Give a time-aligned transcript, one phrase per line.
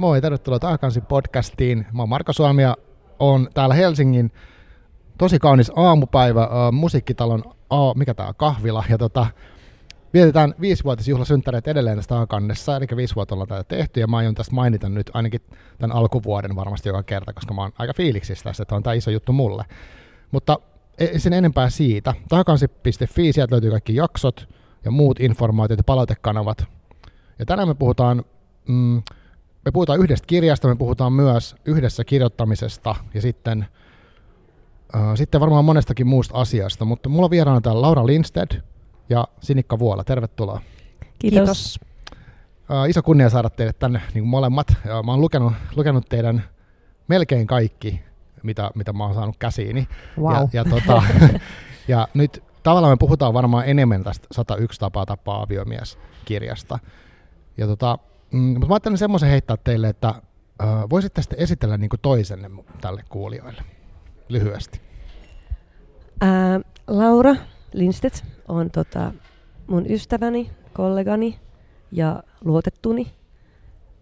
[0.00, 1.86] Moi, tervetuloa takaisin podcastiin.
[1.92, 2.76] Mä oon Marko Suomi ja
[3.18, 4.32] on täällä Helsingin
[5.18, 8.84] tosi kaunis aamupäivä äh, musiikkitalon, uh, mikä tää on, kahvila.
[8.88, 9.26] Ja tota,
[10.14, 14.54] vietetään viisivuotisjuhlasynttäreet edelleen tästä Haakannessa, eli viisi vuotta ollaan tätä tehty, ja mä aion tästä
[14.54, 15.40] mainita nyt ainakin
[15.78, 19.10] tämän alkuvuoden varmasti joka kerta, koska mä oon aika fiiliksissä tässä, että on tämä iso
[19.10, 19.64] juttu mulle.
[20.30, 20.58] Mutta
[20.98, 22.14] ei sen enempää siitä.
[22.28, 24.48] Takansi.fi, sieltä löytyy kaikki jaksot
[24.84, 26.64] ja muut informaatiot ja palautekanavat.
[27.38, 28.24] Ja tänään me puhutaan,
[28.68, 29.02] mm,
[29.64, 33.66] me puhutaan yhdestä kirjasta, me puhutaan myös yhdessä kirjoittamisesta ja sitten,
[34.96, 36.84] äh, sitten varmaan monestakin muusta asiasta.
[36.84, 38.62] Mutta mulla on vieraana täällä Laura Lindsted
[39.08, 40.04] ja Sinikka Vuola.
[40.04, 40.60] Tervetuloa.
[41.18, 41.38] Kiitos.
[41.38, 41.80] Kiitos.
[42.70, 44.66] Äh, iso kunnia saada teidät tänne niin molemmat.
[44.84, 46.44] Ja mä oon lukenut, lukenut teidän
[47.08, 48.10] melkein kaikki
[48.42, 49.88] mitä, mitä mä oon saanut käsiini.
[50.18, 50.34] Wow.
[50.34, 51.02] Ja, ja, tota,
[51.88, 56.78] ja nyt tavallaan me puhutaan varmaan enemmän tästä 101 tapaa tapaa aviomies-kirjasta.
[57.56, 57.98] Ja tota,
[58.32, 60.20] mm, mutta mä ajattelin semmoisen heittää teille, että äh,
[60.90, 62.50] voisitte sitten esitellä niin toisenne
[62.80, 63.62] tälle kuulijoille
[64.28, 64.80] lyhyesti.
[66.20, 67.36] Ää, Laura
[67.72, 69.12] Lindstedt on tota,
[69.66, 71.38] mun ystäväni, kollegani
[71.92, 73.12] ja luotettuni.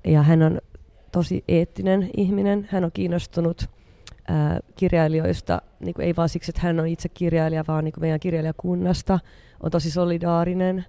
[0.05, 0.59] Ja hän on
[1.13, 2.69] tosi eettinen ihminen.
[2.71, 3.71] Hän on kiinnostunut
[4.29, 9.19] ää, kirjailijoista, niin ei vaan siksi, että hän on itse kirjailija, vaan niin meidän kirjailijakunnasta,
[9.61, 10.85] on tosi solidaarinen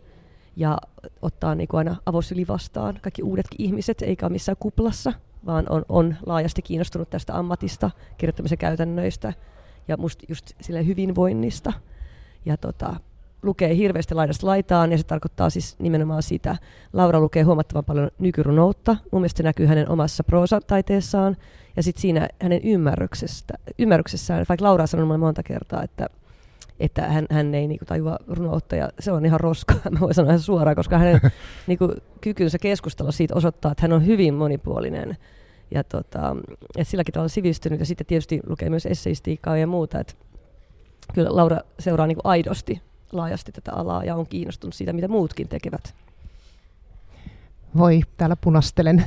[0.60, 0.78] ja
[1.22, 5.14] ottaa niin kuin aina avosyli vastaan kaikki uudetkin ihmiset, eikä ole missään kuplassa,
[5.46, 9.34] vaan on, on laajasti kiinnostunut tästä ammatista, kirjoittamisen käytännöistä
[9.88, 11.74] ja musta just sille hyvinvoinnista.
[12.46, 12.96] Ja tota,
[13.44, 16.58] lukee hirveästi laidasta laitaan, ja se tarkoittaa siis nimenomaan sitä.
[16.94, 18.96] Laura lukee huomattavan paljon nykyrunoutta.
[19.12, 21.38] Mun mielestä se näkyy hänen omassa proosataiteessaan,
[21.76, 26.08] ja sitten siinä hänen ymmärryksestä, ymmärryksessään, vaikka Laura on sanonut monta kertaa, että,
[26.80, 30.32] että hän, hän ei niinku tajua runoutta, ja se on ihan roskaa, mä voin sanoa
[30.32, 31.20] ihan suoraan, koska hänen
[31.68, 35.18] niinku, kykynsä keskustella siitä osoittaa, että hän on hyvin monipuolinen,
[35.72, 36.36] ja tota,
[36.78, 40.14] et silläkin tavalla sivistynyt, ja sitten tietysti lukee myös esseistiikkaa ja muuta, että
[41.14, 42.82] kyllä Laura seuraa niinku aidosti
[43.12, 45.94] laajasti tätä alaa ja on kiinnostunut siitä, mitä muutkin tekevät.
[47.78, 49.06] Voi, täällä punastelen.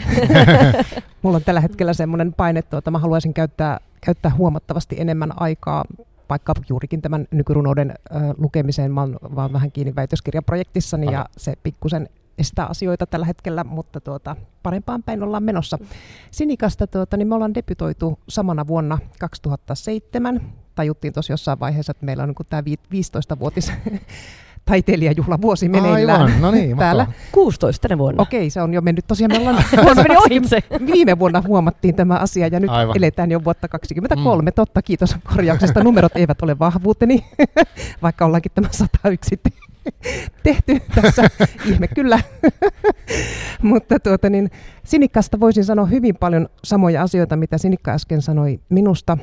[1.22, 5.84] Mulla on tällä hetkellä semmoinen paine, että mä haluaisin käyttää, käyttää huomattavasti enemmän aikaa
[6.28, 8.92] vaikka juurikin tämän nykyrunouden äh, lukemiseen.
[8.92, 14.36] Mä oon vaan vähän kiinni väitöskirjaprojektissani ja se pikkusen estää asioita tällä hetkellä, mutta tuota,
[14.62, 15.78] parempaan päin ollaan menossa.
[16.30, 20.52] Sinikasta tuota, niin me ollaan debytoitu samana vuonna 2007.
[20.74, 22.62] Tajuttiin tuossa jossain vaiheessa, että meillä on niin tämä
[22.94, 23.72] 15-vuotis
[24.64, 27.06] taiteilijajuhlavuosi meneillään Aivan, no niin, täällä.
[27.32, 28.22] 16 tänä vuonna.
[28.22, 29.06] Okei, se on jo mennyt.
[29.06, 29.64] Tosiaan me ollaan
[29.96, 30.60] meni ohitse.
[30.92, 32.96] viime vuonna huomattiin tämä asia ja nyt Aivan.
[32.96, 34.50] eletään jo vuotta 2023.
[34.50, 34.54] Mm.
[34.54, 35.84] Totta, kiitos korjauksesta.
[35.84, 37.24] Numerot eivät ole vahvuuteni,
[38.02, 39.40] vaikka ollaankin tämä 101
[40.42, 41.22] tehty tässä.
[41.64, 42.20] Ihme kyllä.
[43.62, 44.50] Mutta tuota, niin,
[44.84, 49.18] Sinikasta voisin sanoa hyvin paljon samoja asioita, mitä Sinikka äsken sanoi minusta.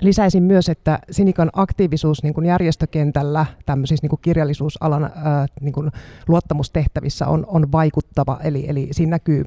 [0.00, 5.90] Lisäisin myös, että Sinikan aktiivisuus niin kuin järjestökentällä, tämmöisissä niin kuin kirjallisuusalan ää, niin kuin
[6.28, 8.38] luottamustehtävissä on, on vaikuttava.
[8.44, 9.44] Eli, eli siinä näkyy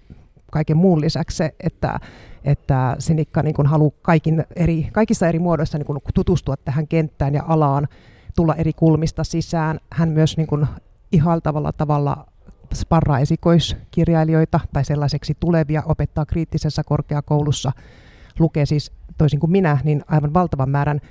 [0.52, 2.00] kaiken muun lisäksi se, että,
[2.44, 7.34] että Sinikka niin kuin haluaa kaikin eri, kaikissa eri muodoissa niin kuin tutustua tähän kenttään
[7.34, 7.88] ja alaan,
[8.36, 9.80] tulla eri kulmista sisään.
[9.92, 10.66] Hän myös niin kuin
[11.12, 12.26] ihaltavalla tavalla
[12.74, 17.72] sparraa esikoiskirjailijoita tai sellaiseksi tulevia, opettaa kriittisessä korkeakoulussa,
[18.40, 21.02] lukee siis toisin kuin minä, niin aivan valtavan määrän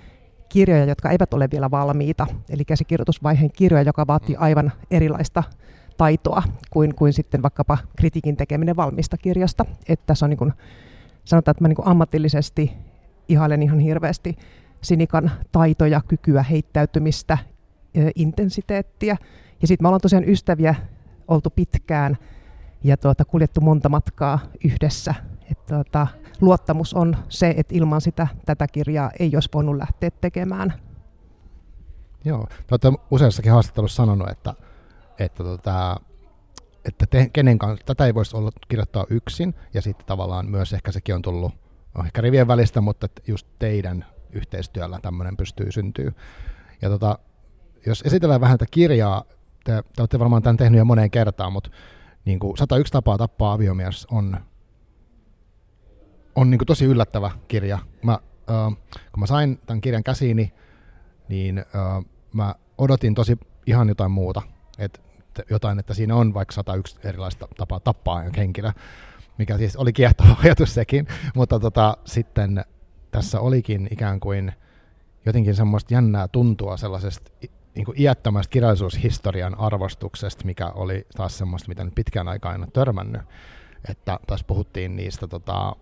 [0.49, 2.27] kirjoja, jotka eivät ole vielä valmiita.
[2.49, 4.43] Eli käsikirjoitusvaiheen kirjoja, joka vaatii mm.
[4.43, 5.43] aivan erilaista
[5.97, 9.65] taitoa kuin, kuin sitten vaikkapa kritiikin tekeminen valmista kirjasta.
[9.89, 10.53] Että tässä on niin kuin,
[11.25, 12.73] sanotaan, että mä niin kuin ammatillisesti
[13.29, 14.37] ihailen ihan hirveästi
[14.81, 17.39] Sinikan taitoja, kykyä, heittäytymistä,
[18.15, 19.17] intensiteettiä.
[19.61, 20.75] Ja sitten me ollaan tosiaan ystäviä
[21.29, 22.17] oltu pitkään
[22.85, 25.15] ja tuota, kuljettu monta matkaa yhdessä.
[25.51, 26.07] Et tuota,
[26.41, 30.75] luottamus on se, että ilman sitä tätä kirjaa ei olisi voinut lähteä tekemään.
[32.25, 34.55] Joo, te olette useassakin haastattelussa sanonut, että,
[35.19, 36.01] että, tota,
[36.85, 40.93] että te, kenen kanssa, tätä ei voisi olla kirjoittaa yksin, ja sitten tavallaan myös ehkä
[40.93, 41.53] sekin on tullut
[41.95, 46.15] no ehkä rivien välistä, mutta just teidän yhteistyöllä tämmöinen pystyy syntyy.
[46.83, 47.19] Ja tota,
[47.87, 49.25] jos esitellään vähän tätä kirjaa,
[49.65, 51.71] te, te olette varmaan tämän tehnyt jo moneen kertaan, mutta
[52.25, 54.41] niin kuin 101 tapaa tappaa aviomies on,
[56.39, 57.79] on niin kuin tosi yllättävä kirja.
[58.03, 58.77] Mä, äh,
[59.13, 60.53] kun mä sain tämän kirjan käsiini,
[61.29, 64.43] niin äh, mä odotin tosi ihan jotain muuta.
[64.79, 65.01] Et,
[65.51, 68.73] jotain, että siinä on vaikka 101 erilaista tapaa tappaa henkilö,
[69.39, 72.65] mikä siis oli kiehtova ajatus sekin, mutta tota, sitten
[73.11, 74.53] tässä olikin ikään kuin
[75.27, 77.31] jotenkin semmoista jännää tuntua sellaisesta
[77.75, 82.69] niin kuin iättömästä kirjallisuushistorian arvostuksesta, mikä oli taas semmoista, mitä nyt pitkään aikaa en ole
[82.73, 83.23] törmännyt.
[83.89, 85.77] että tässä puhuttiin niistä tota,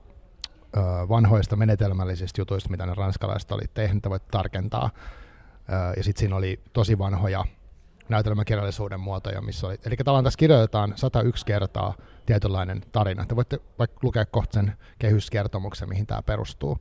[1.09, 4.91] vanhoista menetelmällisistä jutuista, mitä ne ranskalaiset oli tehnyt, voit tarkentaa.
[5.97, 7.45] Ja sitten siinä oli tosi vanhoja
[8.09, 9.77] näytelmäkirjallisuuden muotoja, missä oli.
[9.87, 11.95] Eli tavallaan tässä kirjoitetaan 101 kertaa
[12.27, 13.27] tietynlainen tarina.
[13.27, 16.79] Te voitte vaikka lukea kohta sen kehyskertomuksen, mihin tämä perustuu.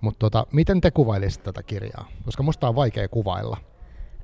[0.00, 2.08] Mutta tota, miten te kuvailisitte tätä kirjaa?
[2.24, 3.56] Koska musta on vaikea kuvailla.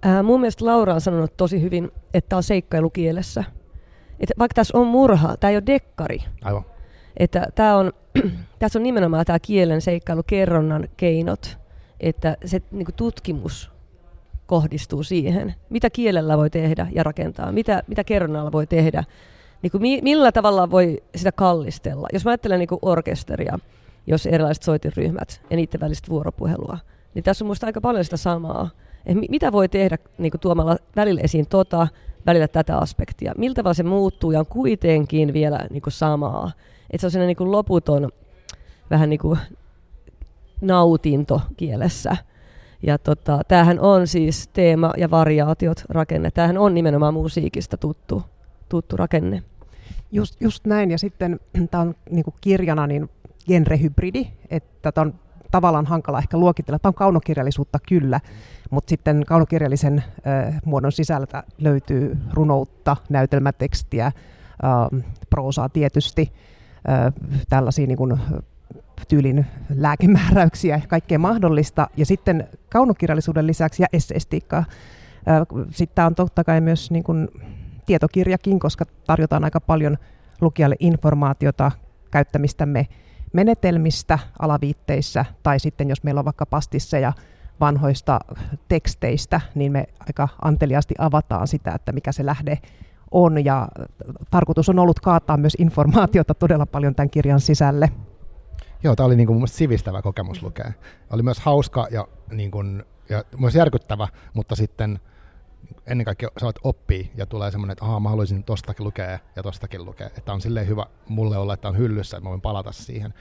[0.03, 3.45] Ää, mun mielestä Laura on sanonut tosi hyvin, että tämä on seikkailukielessä.
[4.21, 6.19] Et vaikka tässä on murha, tämä ei ole dekkari.
[6.43, 6.65] Aivan.
[7.17, 7.93] Että tämä on,
[8.59, 11.59] tässä on nimenomaan tämä kielen seikkailu, kerronnan keinot,
[12.01, 13.73] että se niin tutkimus
[14.47, 19.05] kohdistuu siihen, mitä kielellä voi tehdä ja rakentaa, mitä, mitä kerronnalla voi tehdä,
[19.63, 22.09] niin kuin mi, millä tavalla voi sitä kallistella.
[22.13, 23.59] Jos mä ajattelen niin kuin orkesteria,
[24.07, 26.79] jos erilaiset soitiryhmät ja niiden välistä vuoropuhelua,
[27.15, 28.71] niin tässä on minusta aika paljon sitä samaa.
[29.07, 31.89] Et mitä voi tehdä niin kuin tuomalla välillä esiin tota,
[32.27, 33.33] välillä tätä aspektia.
[33.39, 36.53] Miltä tavalla se muuttuu ja on kuitenkin vielä niin kuin samaa.
[36.93, 38.09] Että se on sellainen niin loputon
[38.91, 39.39] vähän niin kuin
[40.61, 42.17] nautinto kielessä.
[42.83, 46.31] Ja tota, tämähän on siis teema ja variaatiot rakenne.
[46.31, 48.23] Tämähän on nimenomaan musiikista tuttu,
[48.69, 49.43] tuttu rakenne.
[50.13, 51.41] Just, just näin, ja sitten
[51.71, 53.11] tämä on niin kirjana niin
[53.47, 55.15] genrehybridi, että tämä on
[55.51, 56.79] tavallaan hankala ehkä luokitella.
[56.79, 58.21] Tämä on kaunokirjallisuutta kyllä,
[58.71, 64.13] mutta sitten kaunokirjallisen äh, muodon sisältä löytyy runoutta, näytelmätekstiä, äh,
[65.31, 66.33] proosaa tietysti,
[67.49, 68.21] tällaisia niin kuin,
[69.09, 71.87] tyylin lääkemääräyksiä ja kaikkea mahdollista.
[71.97, 74.65] Ja sitten kaunokirjallisuuden lisäksi ja esseestiikkaa.
[75.71, 77.29] Sitten tämä on totta kai myös niin kuin
[77.87, 79.99] tietokirjakin, koska tarjotaan aika paljon
[80.41, 81.71] lukijalle informaatiota
[82.11, 82.87] käyttämistämme
[83.33, 87.13] menetelmistä alaviitteissä, tai sitten jos meillä on vaikka pastisseja
[87.61, 88.21] vanhoista
[88.69, 92.59] teksteistä, niin me aika anteliasti avataan sitä, että mikä se lähde
[93.13, 93.69] on, ja
[94.31, 97.91] tarkoitus on ollut kaataa myös informaatiota todella paljon tämän kirjan sisälle.
[98.83, 100.73] Joo, tämä oli niin kuin mun sivistävä kokemus lukea.
[101.11, 105.01] Oli myös hauska ja, niin kuin, ja myös järkyttävä, mutta sitten
[105.87, 110.07] ennen kaikkea olet oppii ja tulee semmoinen, että mä haluaisin tostakin lukea ja tostakin lukea.
[110.07, 113.15] Että on silleen hyvä mulle olla, että on hyllyssä, että mä voin palata siihen.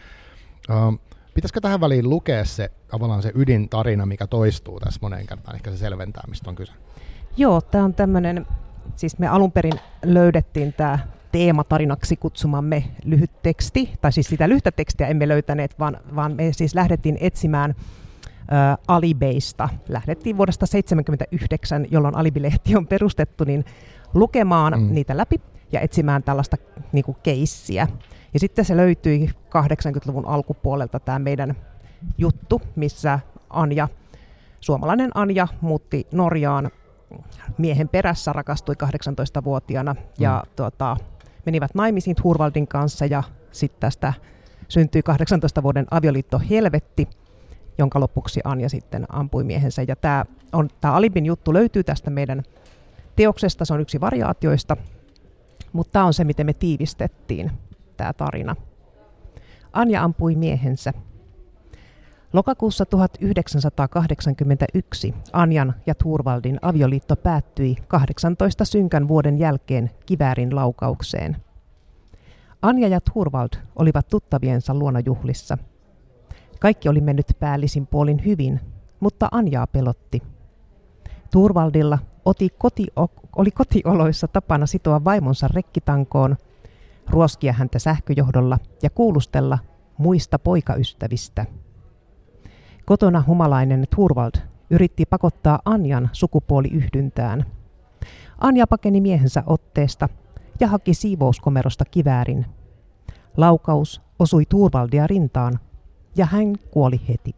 [0.69, 0.99] Um,
[1.33, 5.77] pitäisikö tähän väliin lukea se tavallaan se ydintarina, mikä toistuu tässä moneen kertaan, ehkä se
[5.77, 6.73] selventää, mistä on kyse?
[7.37, 8.47] Joo, tämä on tämmöinen,
[8.95, 10.99] siis me alun perin löydettiin tämä
[11.31, 16.75] teematarinaksi kutsumamme lyhyt teksti, tai siis sitä lyhyttä tekstiä emme löytäneet, vaan, vaan me siis
[16.75, 19.69] lähdettiin etsimään ä, Alibeista.
[19.89, 23.65] Lähdettiin vuodesta 1979, jolloin Alibilehti on perustettu, niin
[24.13, 24.93] lukemaan mm.
[24.93, 25.41] niitä läpi
[25.71, 26.57] ja etsimään tällaista
[26.91, 27.87] niin kuin keissiä.
[28.33, 31.55] Ja sitten se löytyi 80-luvun alkupuolelta tämä meidän
[32.17, 33.19] juttu, missä
[33.49, 33.87] Anja,
[34.59, 36.71] suomalainen Anja, muutti Norjaan
[37.57, 40.51] miehen perässä, rakastui 18-vuotiaana ja mm.
[40.55, 40.97] tuota,
[41.45, 44.13] menivät naimisiin Hurvaldin kanssa ja sitten tästä
[44.67, 47.07] syntyi 18 vuoden avioliitto Helvetti,
[47.77, 49.81] jonka lopuksi Anja sitten ampui miehensä.
[49.87, 52.43] Ja tämä, on, tämä Alibin juttu löytyy tästä meidän
[53.15, 54.77] teoksesta, se on yksi variaatioista,
[55.73, 57.51] mutta tämä on se, miten me tiivistettiin
[57.97, 58.55] tämä tarina.
[59.73, 60.93] Anja ampui miehensä
[62.33, 71.37] Lokakuussa 1981 Anjan ja Turvaldin avioliitto päättyi 18 synkän vuoden jälkeen kiväärin laukaukseen.
[72.61, 75.57] Anja ja Turvald olivat tuttaviensa luona juhlissa.
[76.59, 78.59] Kaikki oli mennyt päällisin puolin hyvin,
[78.99, 80.21] mutta Anjaa pelotti.
[81.31, 82.87] Turvaldilla oti koti,
[83.35, 86.37] oli kotioloissa tapana sitoa vaimonsa rekkitankoon,
[87.09, 89.59] ruoskia häntä sähköjohdolla ja kuulustella
[89.97, 91.45] muista poikaystävistä–
[92.91, 94.31] Kotona humalainen Turvald
[94.69, 97.45] yritti pakottaa Anjan sukupuoliyhdyntään.
[98.37, 100.09] Anja pakeni miehensä otteesta
[100.59, 102.45] ja haki siivouskomerosta kiväärin.
[103.37, 105.59] Laukaus osui Turvaldia rintaan
[106.15, 107.35] ja hän kuoli heti.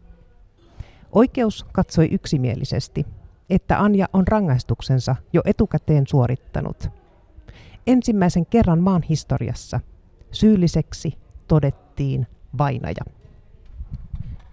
[1.11, 3.05] Oikeus katsoi yksimielisesti,
[3.49, 6.89] että Anja on rangaistuksensa jo etukäteen suorittanut.
[7.87, 9.79] Ensimmäisen kerran maan historiassa
[10.31, 11.17] syylliseksi
[11.47, 13.22] todettiin vainaja.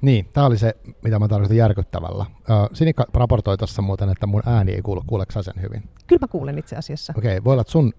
[0.01, 2.27] Niin, tämä oli se, mitä mä tarkoitin järkyttävällä.
[2.73, 5.03] Sinikka raportoi tuossa muuten, että mun ääni ei kuulu.
[5.07, 5.83] Kuuleeko sen hyvin?
[6.07, 7.13] Kyllä mä kuulen itse asiassa.
[7.17, 7.93] Okei, okay, voi olla, että sun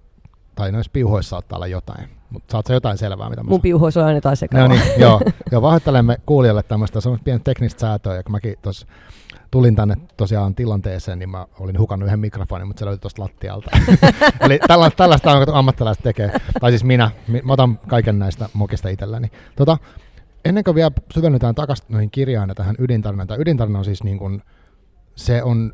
[0.55, 3.99] tai noissa piuhoissa saattaa olla jotain, mutta saat sä jotain selvää, mitä mä Mun piuhoissa
[3.99, 4.67] on aina jotain sekavaa.
[4.67, 5.21] No niin, joo.
[5.51, 8.87] joo pahoittelemme kuulijalle tämmöistä semmoista pientä teknistä säätöä, ja kun mäkin tuossa
[9.51, 13.71] tulin tänne tosiaan tilanteeseen, niin mä olin hukannut yhden mikrofonin, mutta se löytyi tuosta lattialta.
[14.45, 16.31] Eli tällaista, tällaista on ammattilaiset tekee.
[16.61, 17.11] Tai siis minä.
[17.43, 19.31] Mä otan kaiken näistä mokista itselläni.
[19.55, 19.77] Tota,
[20.45, 24.17] ennen kuin vielä syvennytään takaisin noihin kirjaan ja tähän ydintarinaan, tämä ydintarina on siis niin
[24.17, 24.41] kuin,
[25.15, 25.73] se on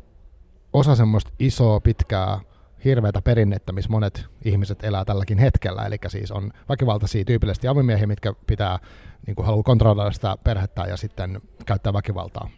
[0.72, 2.40] osa semmoista isoa, pitkää
[2.84, 5.82] hirveätä perinnettä, missä monet ihmiset elää tälläkin hetkellä.
[5.82, 8.78] Eli siis on väkivaltaisia tyypillisesti avimiehiä, mitkä pitää,
[9.26, 12.50] niin kuin haluaa kontrolloida sitä perhettä ja sitten käyttää väkivaltaa.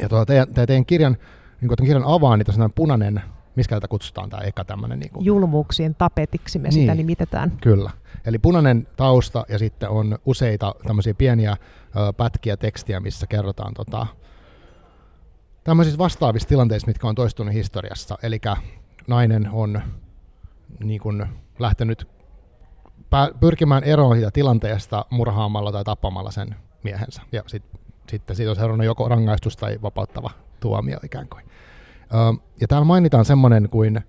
[0.00, 1.16] Ja tuota, teidän, teidän kirjan,
[1.60, 3.22] niin kuin kirjan avaa, niin tässä on punainen
[3.56, 5.00] Miskä tätä kutsutaan tämä eka tämmöinen?
[5.00, 5.24] Niin kuin...
[5.24, 7.52] Julmuuksien tapetiksi me niin, sitä nimitetään.
[7.60, 7.90] Kyllä.
[8.26, 14.06] Eli punainen tausta ja sitten on useita tämmöisiä pieniä ö, pätkiä tekstiä, missä kerrotaan tota,
[15.64, 18.18] tämmöisissä vastaavissa tilanteissa, mitkä on toistunut historiassa.
[18.22, 18.40] Eli
[19.06, 19.82] nainen on
[20.84, 21.26] niin kuin,
[21.58, 22.08] lähtenyt
[23.40, 27.22] pyrkimään eroon siitä tilanteesta murhaamalla tai tappamalla sen miehensä.
[27.32, 27.62] Ja sit,
[28.08, 30.30] sitten siitä on seurannut joko rangaistus tai vapauttava
[30.60, 31.44] tuomio ikään kuin.
[32.60, 34.00] Ja täällä mainitaan semmoinen kuin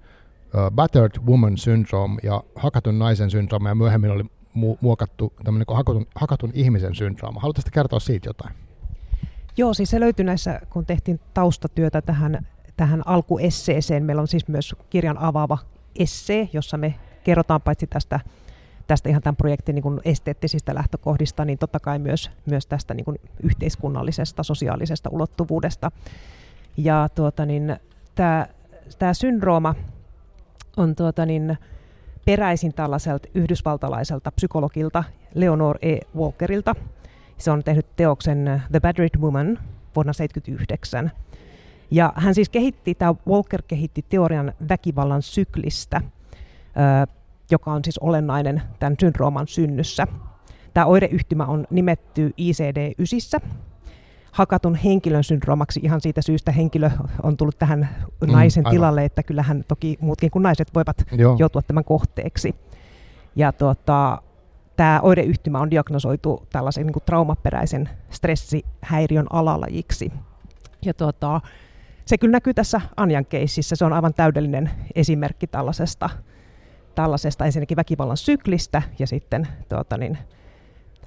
[0.72, 4.24] battered woman syndrome ja hakatun naisen syndrooma, ja myöhemmin oli
[4.58, 7.40] mu- muokattu tämmöinen kuin hakatun, hakatun ihmisen syndrooma.
[7.40, 8.56] Haluaisitko kertoa siitä jotain?
[9.58, 12.48] Joo, siis se löytyi näissä, kun tehtiin taustatyötä tähän,
[12.78, 14.04] tähän alkuesseeseen.
[14.04, 15.58] Meillä on siis myös kirjan avaava
[16.00, 18.20] essee, jossa me kerrotaan paitsi tästä,
[18.88, 23.06] tästä ihan tämän projektin niin kuin esteettisistä lähtökohdista, niin totta kai myös, myös tästä niin
[23.06, 25.92] kuin yhteiskunnallisesta, sosiaalisesta ulottuvuudesta.
[26.78, 27.78] Ja tuota, niin,
[28.16, 29.76] tämä, syndrooma
[30.78, 31.58] on tuota, niin,
[32.26, 35.04] peräisin tällaiselta yhdysvaltalaiselta psykologilta
[35.34, 35.98] Leonor E.
[36.18, 36.76] Walkerilta.
[37.38, 39.48] Se on tehnyt teoksen The Battered Woman
[39.96, 41.12] vuonna 1979.
[41.92, 46.02] Ja hän siis kehitti, tämä Walker kehitti teorian väkivallan syklistä,
[47.52, 50.08] joka on siis olennainen tämän syndrooman synnyssä.
[50.74, 53.46] Tämä oireyhtymä on nimetty ICD-9,
[54.36, 56.90] hakatun henkilön syndroomaksi ihan siitä syystä henkilö
[57.24, 57.90] on tullut tähän
[58.22, 61.36] mm, naisen mm, tilalle, että kyllähän toki muutkin kuin naiset voivat Joo.
[61.40, 62.56] joutua tämän kohteeksi.
[63.36, 64.22] Ja tuota,
[64.76, 70.12] tämä oireyhtymä on diagnosoitu tällaisen niin kuin traumaperäisen stressihäiriön alalajiksi.
[70.86, 71.42] Ja tuota,
[72.06, 73.76] se kyllä näkyy tässä Anjan keississä.
[73.76, 76.10] Se on aivan täydellinen esimerkki tällaisesta,
[76.96, 80.18] tällaisesta ensinnäkin väkivallan syklistä ja sitten tuota, niin,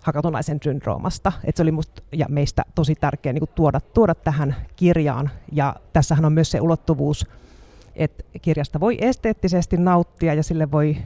[0.02, 1.33] hakatunaisen syndroomasta.
[1.45, 5.31] Et se oli musta ja meistä tosi tärkeä niin tuoda, tuoda tähän kirjaan.
[5.52, 7.26] Ja tässähän on myös se ulottuvuus,
[7.97, 10.97] että kirjasta voi esteettisesti nauttia ja sille voi,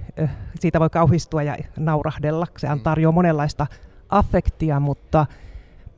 [0.61, 2.47] siitä voi kauhistua ja naurahdella.
[2.59, 2.83] Sehän mm.
[2.83, 3.67] tarjoaa monenlaista
[4.09, 5.27] affektia, mutta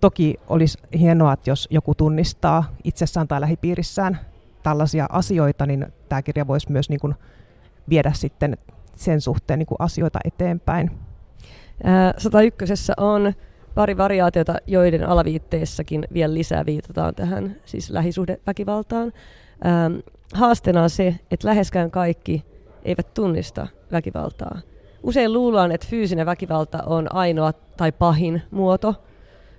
[0.01, 4.19] toki olisi hienoa, että jos joku tunnistaa itsessään tai lähipiirissään
[4.63, 7.15] tällaisia asioita, niin tämä kirja voisi myös niin kuin
[7.89, 8.59] viedä sitten
[8.97, 10.91] sen suhteen niin kuin asioita eteenpäin.
[12.19, 13.33] 101 on
[13.75, 19.13] pari variaatiota, joiden alaviitteissäkin vielä lisää viitataan tähän siis lähisuhdeväkivaltaan.
[20.33, 22.45] haasteena on se, että läheskään kaikki
[22.85, 24.59] eivät tunnista väkivaltaa.
[25.03, 28.95] Usein luullaan, että fyysinen väkivalta on ainoa tai pahin muoto,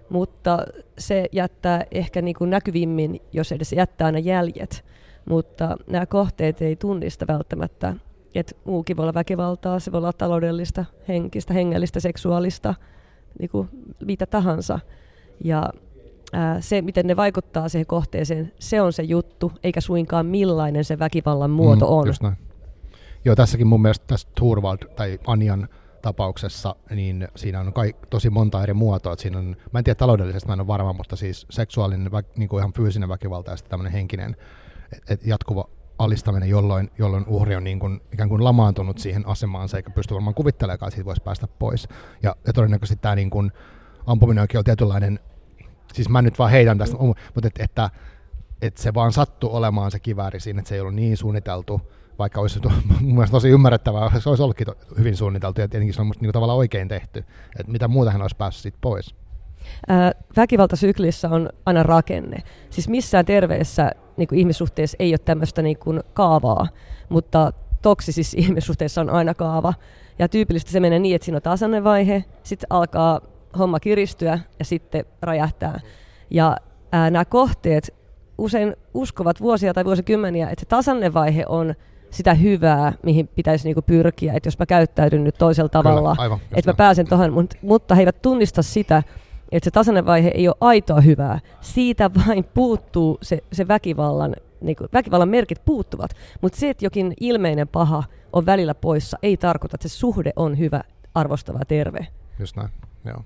[0.10, 0.60] mutta
[0.98, 4.86] se jättää ehkä niin kuin näkyvimmin, jos edes jättää aina jäljet.
[5.29, 7.93] Mutta nämä kohteet ei tunnista välttämättä
[8.39, 12.75] että muukin voi olla väkivaltaa, se voi olla taloudellista, henkistä, hengellistä, seksuaalista,
[13.39, 13.70] niin kuin
[14.06, 14.80] mitä tahansa.
[15.44, 15.70] Ja
[16.34, 21.00] ää, se, miten ne vaikuttaa siihen kohteeseen, se on se juttu, eikä suinkaan millainen se
[21.00, 22.08] väkivallan muoto mm, on.
[22.08, 22.38] Just näin.
[23.25, 25.68] Joo, tässäkin mun mielestä tässä Turvald tai Anjan
[26.01, 29.13] tapauksessa, niin siinä on kai, tosi monta eri muotoa.
[29.13, 32.50] Että siinä on, mä en tiedä taloudellisesti, mä en ole varma, mutta siis seksuaalinen, niin
[32.50, 34.36] kuin ihan fyysinen väkivalta ja sitten tämmöinen henkinen
[34.92, 39.77] et, et jatkuva alistaminen, jolloin, jolloin uhri on niin kuin, ikään kuin lamaantunut siihen asemaansa
[39.77, 41.87] eikä pysty varmaan kuvittelemaan, että siitä voisi päästä pois.
[42.23, 43.51] Ja, ja todennäköisesti tämä niin kuin,
[44.05, 45.19] ampuminen onkin on tietynlainen,
[45.93, 47.89] siis mä nyt vaan heitän tästä, mutta et, että,
[48.61, 51.81] että se vaan sattuu olemaan se kivääri siinä, että se ei ollut niin suunniteltu,
[52.19, 52.59] vaikka olisi
[53.01, 56.33] mun mielestä tosi ymmärrettävää, se olisi ollutkin hyvin suunniteltu ja tietenkin se on musta niin
[56.33, 57.19] tavallaan oikein tehty,
[57.59, 59.15] että mitä muuta hän olisi päässyt siitä pois.
[59.88, 62.38] Ää, väkivaltasyklissä on aina rakenne.
[62.69, 66.67] Siis missään terveessä niin kuin ihmissuhteessa ei ole tämmöistä niin kuin kaavaa,
[67.10, 69.74] mutta toksisissa ihmissuhteissa on aina kaava.
[70.19, 73.22] Ja tyypillisesti se menee niin, että siinä on tasainen vaihe, sitten alkaa
[73.57, 75.79] homma kiristyä ja sitten räjähtää.
[76.29, 76.57] Ja
[76.91, 77.93] ää, nämä kohteet
[78.38, 81.75] usein uskovat vuosia tai vuosikymmeniä, että se tasainen vaihe on
[82.10, 86.39] sitä hyvää, mihin pitäisi niinku pyrkiä, että jos mä käyttäydyn nyt toisella tavalla, Kyllä, aivan,
[86.55, 89.03] että mä pääsen tuohon, mutta he eivät tunnista sitä,
[89.51, 91.39] että se tasainen vaihe ei ole aitoa hyvää.
[91.61, 96.11] Siitä vain puuttuu se, se väkivallan, niin kuin, väkivallan merkit puuttuvat.
[96.41, 100.57] Mutta se, että jokin ilmeinen paha on välillä poissa, ei tarkoita, että se suhde on
[100.57, 100.81] hyvä,
[101.15, 102.07] arvostava ja terve.
[102.39, 102.69] Just näin,
[103.05, 103.23] joo.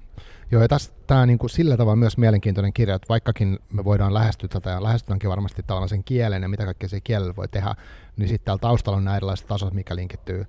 [0.52, 0.68] Joo, ja
[1.08, 4.84] tämä niin kuin sillä tavalla myös mielenkiintoinen kirja, että vaikkakin me voidaan lähestyä tätä, ja
[4.84, 7.76] lähestytäänkin varmasti tavallaan sen kielen ja mitä kaikkea se kielellä voi tehdä,
[8.18, 10.46] niin sitten täällä taustalla on nämä erilaiset tasot, mikä linkittyy.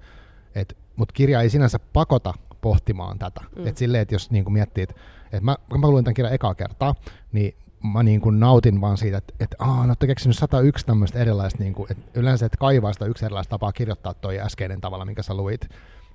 [0.97, 3.41] Mutta kirja ei sinänsä pakota pohtimaan tätä.
[3.57, 3.67] Mm.
[3.67, 4.95] Et silleen, että jos niin kuin miettii, että
[5.33, 6.95] et mä, kun mä luin tämän kirjan ekaa kertaa,
[7.33, 11.63] niin mä niin kuin nautin vaan siitä, että, että aah, no keksinyt 101 tämmöistä erilaista,
[11.63, 15.23] niin kuin, että yleensä, että kaivaa sitä yksi erilaista tapaa kirjoittaa toi äskeinen tavalla, minkä
[15.23, 15.69] sä luit,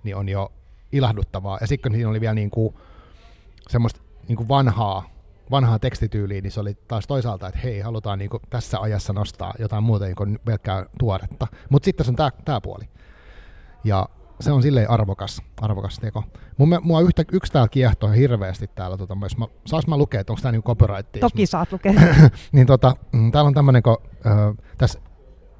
[0.04, 0.52] niin on jo
[0.92, 1.58] ilahduttavaa.
[1.62, 2.76] Ja sitten kun siinä oli vielä niin kuin,
[3.70, 5.10] semmoista niin kuin vanhaa,
[5.52, 9.54] vanhaa tekstityyliä, niin se oli taas toisaalta, että hei, halutaan niin kuin tässä ajassa nostaa
[9.60, 11.48] jotain muuta niin kuin pelkkää tuoretta.
[11.70, 12.84] Mutta sitten se on tämä puoli.
[13.84, 16.24] Ja se on silleen arvokas, arvokas teko.
[16.58, 20.34] Mun, mua yhtä, yksi täällä kiehtoo hirveästi täällä, tota, jos mä, saas mä lukea, että
[20.34, 21.12] onko tämä niinku copyright?
[21.20, 21.94] Toki mä, saat lukea.
[22.52, 24.34] niin tota, mm, täällä on tämmöinen, kun äh,
[24.78, 25.00] tässä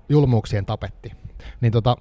[0.10, 1.12] julmuuksien tapetti.
[1.62, 1.96] Niin tota,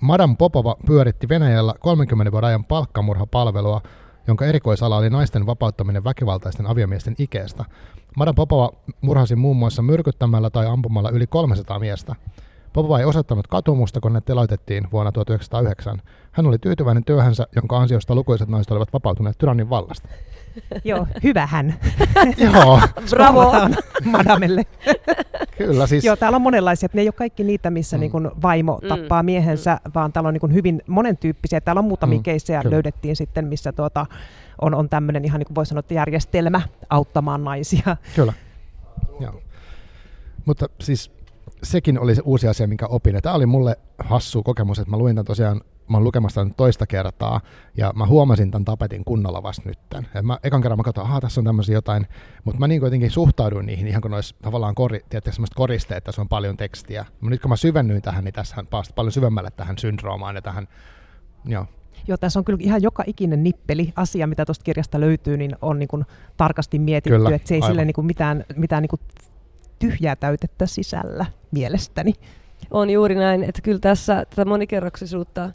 [0.00, 3.80] Madame Popova pyöritti Venäjällä 30 vuoden ajan palkkamurhapalvelua,
[4.26, 7.64] jonka erikoisala oli naisten vapauttaminen väkivaltaisten aviomiesten ikeestä.
[8.16, 12.14] Madame Popova murhasi muun muassa myrkyttämällä tai ampumalla yli 300 miestä.
[12.76, 16.02] Popova ei osoittanut katumusta, kun ne teloitettiin vuonna 1909.
[16.32, 20.08] Hän oli tyytyväinen työhönsä, jonka ansiosta lukuiset naiset olivat vapautuneet tyrannin vallasta.
[20.84, 21.74] Joo, hyvä hän.
[22.54, 22.80] Joo.
[23.10, 23.52] Bravo.
[24.04, 24.62] Madamelle.
[25.58, 26.04] Kyllä siis.
[26.04, 26.88] Joo, täällä on monenlaisia.
[26.92, 28.00] Ne ei ole kaikki niitä, missä mm.
[28.00, 28.88] niin kuin vaimo mm.
[28.88, 29.90] tappaa miehensä, mm.
[29.94, 31.60] vaan täällä on niin kuin hyvin monentyyppisiä.
[31.60, 32.22] Täällä on muutamia mm.
[32.22, 32.74] keissejä Kyllä.
[32.74, 34.06] löydettiin sitten, missä tuota,
[34.60, 37.96] on, on tämmöinen ihan niin kuin voi sanoa, että järjestelmä auttamaan naisia.
[38.16, 38.32] Kyllä.
[39.20, 39.40] Joo.
[40.46, 41.15] Mutta siis
[41.62, 43.22] sekin oli se uusi asia, minkä opin.
[43.22, 46.86] Tämä oli mulle hassu kokemus, että mä luin tämän tosiaan, mä oon lukemassa tämän toista
[46.86, 47.40] kertaa,
[47.76, 50.06] ja mä huomasin tämän tapetin kunnolla vasta nytten.
[50.14, 52.06] Et mä, ekan kerran mä katsoin, että tässä on tämmöisiä jotain,
[52.44, 56.22] mutta mä niin kuitenkin suhtauduin niihin ihan kun olisi tavallaan kori, tiedätkö, koristeet, että tässä
[56.22, 57.04] on paljon tekstiä.
[57.10, 60.68] Mutta nyt kun mä syvennyin tähän, niin tässä päästä paljon syvemmälle tähän syndroomaan ja tähän,
[61.44, 61.66] joo,
[62.08, 65.78] Joo, tässä on kyllä ihan joka ikinen nippeli asia, mitä tuosta kirjasta löytyy, niin on
[65.78, 66.04] niin kuin
[66.36, 69.00] tarkasti mietitty, kyllä, että se ei sille niin kuin mitään, mitään niin kuin
[69.78, 72.12] tyhjää täytettä sisällä mielestäni.
[72.70, 75.50] On juuri näin, että kyllä tässä tätä monikerroksisuutta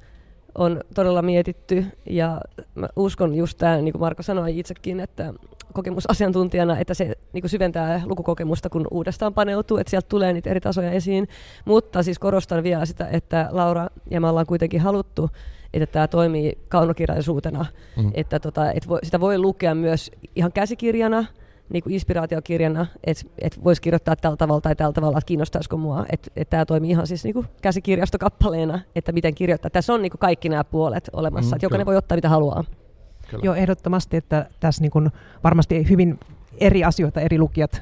[0.56, 2.42] on todella mietitty ja
[2.76, 5.34] mä uskon just tämä, niin kuin Marko sanoi itsekin, että
[5.74, 10.62] kokemusasiantuntijana, että se niin kuin syventää lukukokemusta, kun uudestaan paneutuu, että sieltä tulee niitä eri
[10.62, 11.28] tasoja esiin.
[11.66, 15.30] Mutta siis korostan vielä sitä, että Laura ja me ollaan kuitenkin haluttu,
[15.74, 17.66] että tämä toimii kaunokirjallisuutena,
[17.98, 18.12] mm.
[18.14, 21.26] että tota, et voi, sitä voi lukea myös ihan käsikirjana,
[21.72, 26.06] niin kuin inspiraatiokirjana, että et voisi kirjoittaa tällä tavalla tai tällä tavalla, että kiinnostaisiko mua.
[26.12, 29.70] Että et tämä toimii ihan siis niin kuin käsikirjastokappaleena, että miten kirjoittaa.
[29.70, 32.64] Tässä on niin kuin kaikki nämä puolet olemassa, mm, että jokainen voi ottaa mitä haluaa.
[33.30, 33.44] Kyllä.
[33.46, 35.10] Joo, ehdottomasti, että tässä niin kuin
[35.44, 36.20] varmasti hyvin
[36.58, 37.82] eri asioita eri lukijat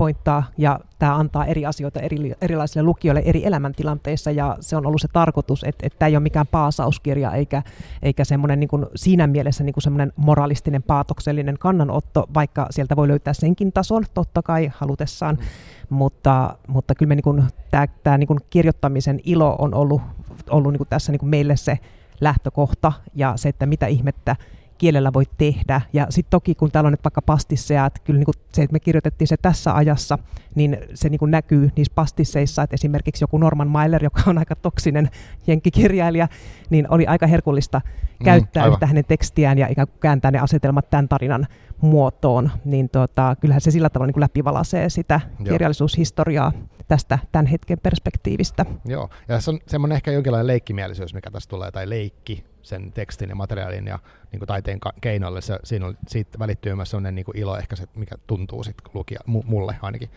[0.00, 5.00] pointtaa ja tämä antaa eri asioita eri, erilaisille lukijoille eri elämäntilanteissa ja se on ollut
[5.00, 7.62] se tarkoitus, että, että tämä ei ole mikään paasauskirja eikä,
[8.02, 13.08] eikä semmoinen niin kuin siinä mielessä niin kuin semmoinen moralistinen paatoksellinen kannanotto, vaikka sieltä voi
[13.08, 15.96] löytää senkin tason totta kai halutessaan, mm.
[15.96, 20.02] mutta, mutta kyllä me niin kuin, tämä, tämä niin kuin kirjoittamisen ilo on ollut,
[20.50, 21.78] ollut niin kuin tässä niin kuin meille se
[22.20, 24.36] lähtökohta ja se, että mitä ihmettä
[24.80, 25.80] kielellä voi tehdä.
[25.92, 28.72] Ja sitten toki, kun täällä on nyt vaikka pastisseja, että kyllä niin kuin se, että
[28.72, 30.18] me kirjoitettiin se tässä ajassa,
[30.54, 34.56] niin se niin kuin näkyy niissä pastisseissa, että esimerkiksi joku Norman Mailer, joka on aika
[34.56, 35.10] toksinen
[35.46, 36.28] jenkkikirjailija,
[36.70, 40.38] niin oli aika herkullista mm, käyttää mm, yhtä hänen tekstiään ja ikään kuin kääntää ne
[40.38, 41.46] asetelmat tämän tarinan
[41.80, 45.52] muotoon, niin tota, kyllähän se sillä tavalla niin kuin läpivalaisee sitä Joo.
[45.52, 46.52] kirjallisuushistoriaa
[46.88, 48.66] tästä tämän hetken perspektiivistä.
[48.84, 53.28] Joo, ja se on semmoinen ehkä jonkinlainen leikkimielisyys, mikä tässä tulee, tai leikki sen tekstin
[53.28, 53.98] ja materiaalin ja
[54.32, 55.40] niin taiteen keinoille.
[55.40, 59.20] Se, siinä on, siitä välittyy myös sellainen niin ilo ehkä se, mikä tuntuu sitten lukija,
[59.26, 60.10] mulle ainakin.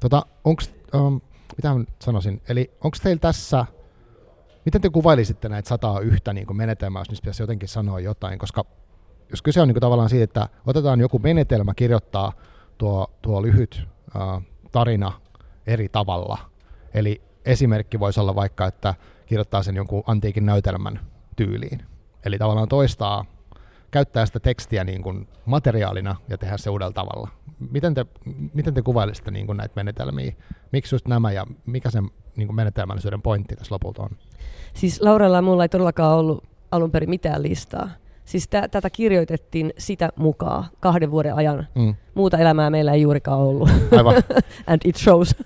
[0.00, 1.20] Tota, onks, um,
[1.56, 3.66] mitä mä sanoisin, eli onko teillä tässä,
[4.64, 8.64] miten te kuvailisitte näitä sataa yhtä niin menetelmää, jos niistä pitäisi jotenkin sanoa jotain, koska
[9.30, 12.32] jos kyse on niin tavallaan siitä, että otetaan joku menetelmä kirjoittaa
[12.78, 13.82] tuo, tuo lyhyt
[14.16, 15.12] uh, tarina
[15.66, 16.38] eri tavalla,
[16.94, 18.94] eli esimerkki voisi olla vaikka, että
[19.26, 21.00] kirjoittaa sen jonkun antiikin näytelmän
[21.36, 21.82] tyyliin.
[22.24, 23.24] Eli tavallaan toistaa,
[23.90, 27.28] käyttää sitä tekstiä niin kuin materiaalina ja tehdä se uudella tavalla.
[27.70, 28.06] Miten te,
[28.54, 30.32] miten te kuvailisitte niin kuin näitä menetelmiä?
[30.72, 34.10] Miksi just nämä ja mikä sen niin kuin menetelmällisyyden pointti tässä lopulta on?
[34.74, 37.90] Siis Laurella ja mulla ei todellakaan ollut alun perin mitään listaa.
[38.24, 41.66] Siis t- tätä kirjoitettiin sitä mukaan kahden vuoden ajan.
[41.74, 41.94] Mm.
[42.14, 43.68] Muuta elämää meillä ei juurikaan ollut.
[43.96, 44.14] Aivan.
[44.66, 45.36] And it shows.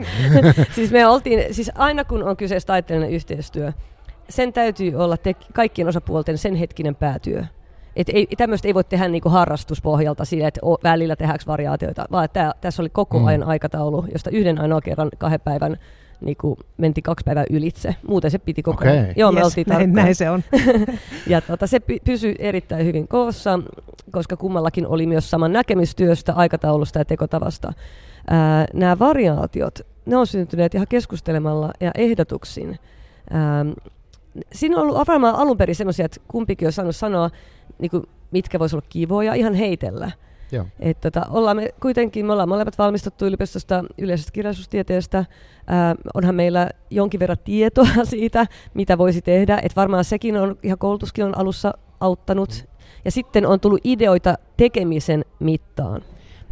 [0.74, 3.72] siis me oltiin, siis aina kun on kyseessä taiteellinen yhteistyö,
[4.32, 7.44] sen täytyy olla te- kaikkien osapuolten sen hetkinen päätyö.
[7.96, 12.52] Et ei, tämmöistä ei voi tehdä niinku harrastuspohjalta siinä, että välillä tehdäänkö variaatioita, vaan tää,
[12.60, 13.24] tässä oli koko mm.
[13.24, 15.76] ajan aikataulu, josta yhden ainoa kerran kahden päivän
[16.20, 17.96] niin kuin menti kaksi päivää ylitse.
[18.08, 18.98] Muuten se piti koko ajan.
[18.98, 19.12] Okay.
[19.16, 20.42] Joo, me yes, oltiin näin, näin se on.
[21.26, 23.58] ja tota, se py- pysyi erittäin hyvin koossa,
[24.10, 27.72] koska kummallakin oli myös sama näkemystyöstä, aikataulusta ja tekotavasta.
[28.74, 32.78] Nämä variaatiot, ne on syntyneet ihan keskustelemalla ja ehdotuksin.
[33.30, 33.64] Ää,
[34.52, 37.30] siinä on ollut varmaan alun perin semmoisia, että kumpikin on saanut sanoa,
[37.78, 40.10] niin kuin, mitkä voisi olla kivoja, ihan heitellä.
[40.52, 40.66] Joo.
[40.80, 45.24] Et tota, ollaan me, kuitenkin, me ollaan molemmat valmistuttu yliopistosta yleisestä kirjallisuustieteestä.
[45.66, 49.60] Ää, onhan meillä jonkin verran tietoa siitä, mitä voisi tehdä.
[49.62, 52.64] Et varmaan sekin on, ihan koulutuskin on alussa auttanut.
[53.04, 56.02] Ja sitten on tullut ideoita tekemisen mittaan.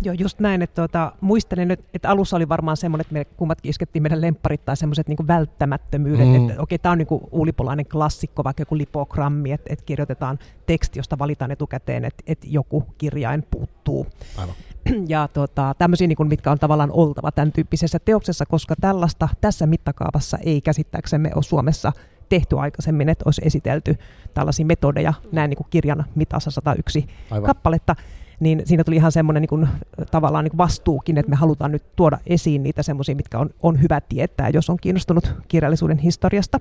[0.02, 3.70] Joo, just näin, että tuota, muistelen nyt, että alussa oli varmaan semmoinen, että me kummatkin
[3.70, 6.34] iskettiin meidän lempparit tai semmoiset niin välttämättömyydet, mm.
[6.34, 10.98] että okei, tämä on niin kuin uulipolainen klassikko, vaikka joku lipogrammi, että, että kirjoitetaan teksti,
[10.98, 14.06] josta valitaan etukäteen, että, että joku kirjain puuttuu.
[14.36, 14.54] Aivan.
[15.08, 19.66] Ja tuota, tämmöisiä, niin kuin, mitkä on tavallaan oltava tämän tyyppisessä teoksessa, koska tällaista tässä
[19.66, 21.92] mittakaavassa ei käsittääksemme ole Suomessa
[22.28, 23.96] tehty aikaisemmin, että olisi esitelty
[24.34, 27.46] tällaisia metodeja näin niin kuin kirjan mitassa 101 Aivan.
[27.46, 27.96] kappaletta
[28.40, 29.68] niin siinä tuli ihan semmoinen niin
[30.10, 34.00] tavallaan niin vastuukin, että me halutaan nyt tuoda esiin niitä semmoisia, mitkä on, on hyvä
[34.00, 36.60] tietää, jos on kiinnostunut kirjallisuuden historiasta.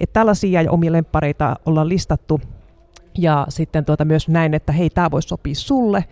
[0.00, 2.40] Että tällaisia ja omia lemppareita ollaan listattu
[3.18, 6.04] ja sitten tuota myös näin, että hei, tämä voisi sopia sulle.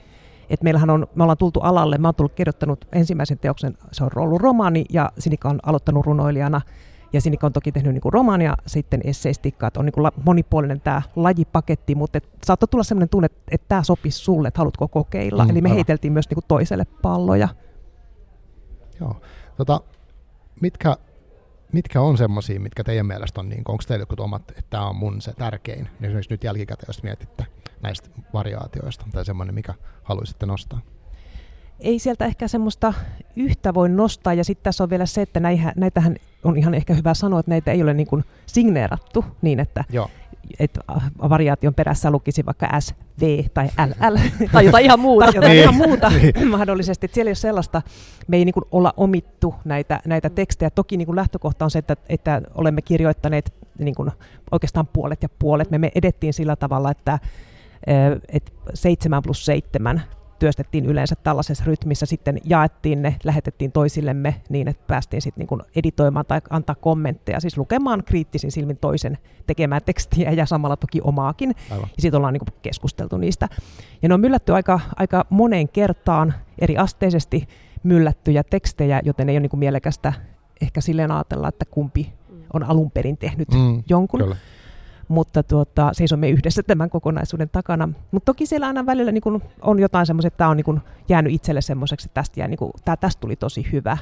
[0.51, 4.11] Et meillähän on, me ollaan tultu alalle, mä oon tullut kirjoittanut ensimmäisen teoksen, se on
[4.17, 6.61] ollut romaani ja Sinika on aloittanut runoilijana
[7.13, 11.03] ja Sinikka on toki tehnyt niin romaania, sitten esseistiikkaa, että on niin kuin monipuolinen tämä
[11.17, 15.45] lajipaketti, mutta et saattoi tulla sellainen tunne, että, että tämä sopisi sulle, että haluatko kokeilla.
[15.45, 15.75] Mm, Eli me aivan.
[15.77, 17.49] heiteltiin myös niin kuin toiselle palloja.
[19.01, 19.17] Joo.
[19.57, 19.81] Tota,
[20.61, 20.97] mitkä,
[21.73, 24.97] mitkä on semmoisia, mitkä teidän mielestä on, niin onko teillä jotkut omat, että tämä on
[24.97, 27.47] mun se tärkein, esimerkiksi nyt jälkikäteen, jos mietitte
[27.83, 30.81] näistä variaatioista, tai semmoinen, mikä haluaisitte nostaa?
[31.81, 32.95] Ei sieltä ehkä semmoista
[33.37, 34.35] yhtä voi nostaa.
[34.35, 37.51] Ja sitten tässä on vielä se, että näihän, näitähän on ihan ehkä hyvä sanoa, että
[37.51, 40.11] näitä ei ole niin kuin signeerattu niin, että Joo.
[40.59, 40.81] että
[41.29, 44.17] variaation perässä lukisi vaikka S, V tai LL.
[44.53, 45.27] tai jotain ihan muuta.
[45.27, 46.49] tai jotain ihan muuta niin.
[46.57, 47.05] mahdollisesti.
[47.05, 47.83] Että siellä ei ole sellaista,
[48.29, 50.71] me ei niin kuin olla omittu näitä, näitä tekstejä.
[50.71, 54.11] Toki niin kuin lähtökohta on se, että, että olemme kirjoittaneet niin kuin
[54.51, 55.71] oikeastaan puolet ja puolet.
[55.71, 57.19] Me, me edettiin sillä tavalla, että,
[58.29, 60.03] että 7 plus 7
[60.41, 66.27] työstettiin yleensä tällaisessa rytmissä, sitten jaettiin ne, lähetettiin toisillemme niin, että päästiin sitten niin editoimaan
[66.27, 71.55] tai antaa kommentteja, siis lukemaan kriittisin silmin toisen tekemään tekstiä ja samalla toki omaakin.
[71.71, 71.89] Aivan.
[71.97, 73.49] Ja sitten ollaan niin keskusteltu niistä.
[74.03, 77.49] Ja ne on myllätty aika, aika moneen kertaan eri asteisesti
[77.83, 80.13] myllättyjä tekstejä, joten ei ole niin mielekästä
[80.61, 82.13] ehkä silleen ajatella, että kumpi
[82.53, 84.21] on alun perin tehnyt mm, jonkun.
[84.21, 84.37] Kyllä
[85.11, 87.89] mutta tuota, seisomme yhdessä tämän kokonaisuuden takana.
[88.11, 90.81] Mutta toki siellä aina välillä niin kun on jotain semmoista, että tämä on niin kun
[91.09, 93.99] jäänyt itselle semmoiseksi, että tästä, jää, niin kun, tää, tästä tuli tosi hyvä.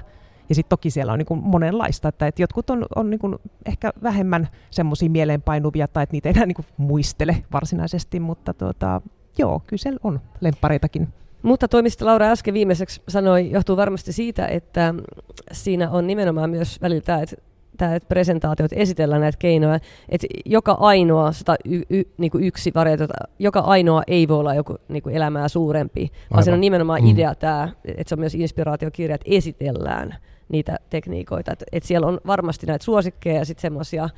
[0.49, 3.21] Ja sitten toki siellä on niin monenlaista, että, että jotkut on, on niin
[3.66, 9.01] ehkä vähemmän semmoisia mieleenpainuvia tai että niitä ei enää niin kun muistele varsinaisesti, mutta tuota,
[9.38, 11.09] joo, kyllä siellä on lemppareitakin.
[11.42, 14.94] Mutta toimista Laura äsken viimeiseksi sanoi, johtuu varmasti siitä, että
[15.53, 17.37] siinä on nimenomaan myös välillä että
[17.79, 23.07] tämä presentaatiot esitellään näitä keinoja, että joka ainoa, sitä y, y, niin kuin yksi variaatio,
[23.38, 26.31] joka ainoa ei voi olla joku niin kuin elämää suurempi, Aivan.
[26.31, 27.09] vaan se on nimenomaan mm.
[27.09, 30.14] idea tämä, että se on myös inspiraatiokirja, että esitellään
[30.49, 34.09] niitä tekniikoita, että et siellä on varmasti näitä suosikkeja ja sitten semmoisia,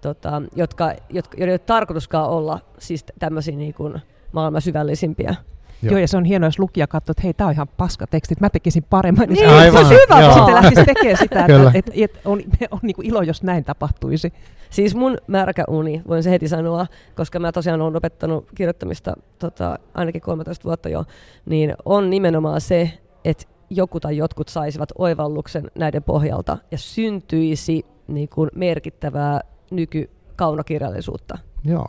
[0.00, 4.00] tota, jotka, jotka, joiden ei ole tarkoituskaan olla siis tämmöisiä niin kuin
[4.32, 5.34] maailman syvällisimpiä.
[5.82, 5.90] Joo.
[5.90, 8.34] Joo, ja se on hienoa, jos lukija katsoo, että hei, tämä on ihan paska teksti,
[8.40, 9.28] mä tekisin paremmin.
[9.28, 10.20] Niin, niin se on hyvä.
[10.20, 10.32] Joo.
[10.32, 14.32] Sitten lähtisi tekemään sitä, että, että, että on, on niin kuin ilo, jos näin tapahtuisi.
[14.70, 16.86] Siis mun märkä uni, voin se heti sanoa,
[17.16, 21.04] koska mä tosiaan olen opettanut kirjoittamista tota, ainakin 13 vuotta jo,
[21.46, 28.28] niin on nimenomaan se, että joku tai jotkut saisivat oivalluksen näiden pohjalta ja syntyisi niin
[28.28, 31.38] kuin merkittävää nykykaunokirjallisuutta.
[31.64, 31.88] Joo.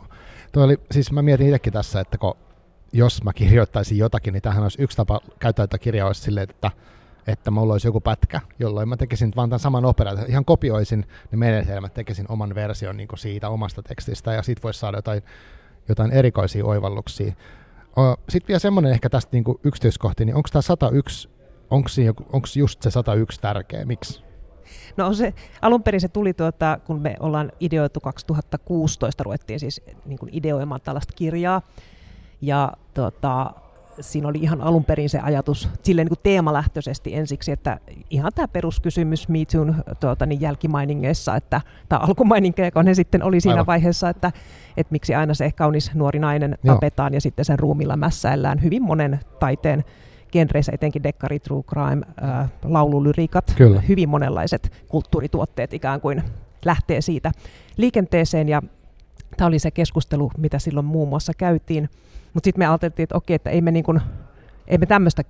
[0.52, 2.34] Tuo oli, siis mä mietin itsekin tässä, että kun
[2.92, 6.70] jos mä kirjoittaisin jotakin, niin tähän olisi yksi tapa käyttää tätä kirjaa olisi silleen, että,
[7.26, 11.38] että mulla olisi joku pätkä, jolloin mä tekisin vaan tämän saman operan, ihan kopioisin ne
[11.38, 15.22] menetelmät, tekisin oman version niin siitä omasta tekstistä, ja sitten voisi saada jotain,
[15.88, 17.32] jotain erikoisia oivalluksia.
[18.28, 21.30] Sitten vielä semmoinen ehkä tästä niin yksityiskohtiin, niin onko tämä 101,
[21.70, 24.22] onko just se 101 tärkeä, miksi?
[24.96, 29.82] No on se, alun perin se tuli, tuota, kun me ollaan ideoitu 2016, ruvettiin siis
[30.04, 31.62] niin ideoimaan tällaista kirjaa,
[32.40, 33.52] ja tota,
[34.00, 37.78] siinä oli ihan alun perin se ajatus silleen niin kuin teemalähtöisesti ensiksi, että
[38.10, 43.40] ihan tämä peruskysymys Me Toon tuota, niin jälkimainingeissa, että, tai alkumainingeja, kun ne sitten oli
[43.40, 43.66] siinä Aivan.
[43.66, 44.32] vaiheessa, että,
[44.76, 46.74] että miksi aina se kaunis nuori nainen Joo.
[46.74, 49.84] tapetaan ja sitten sen ruumilla mässäillään hyvin monen taiteen
[50.32, 53.80] genreissä, etenkin dekkari, true crime, äh, laululyriikat, Kyllä.
[53.80, 56.22] hyvin monenlaiset kulttuurituotteet ikään kuin
[56.64, 57.32] lähtee siitä
[57.76, 58.62] liikenteeseen ja
[59.36, 61.88] tämä oli se keskustelu, mitä silloin muun muassa käytiin
[62.34, 64.00] mutta sitten me ajateltiin, että okei, että ei me, niin kun,
[64.66, 65.22] ei me tämmöistä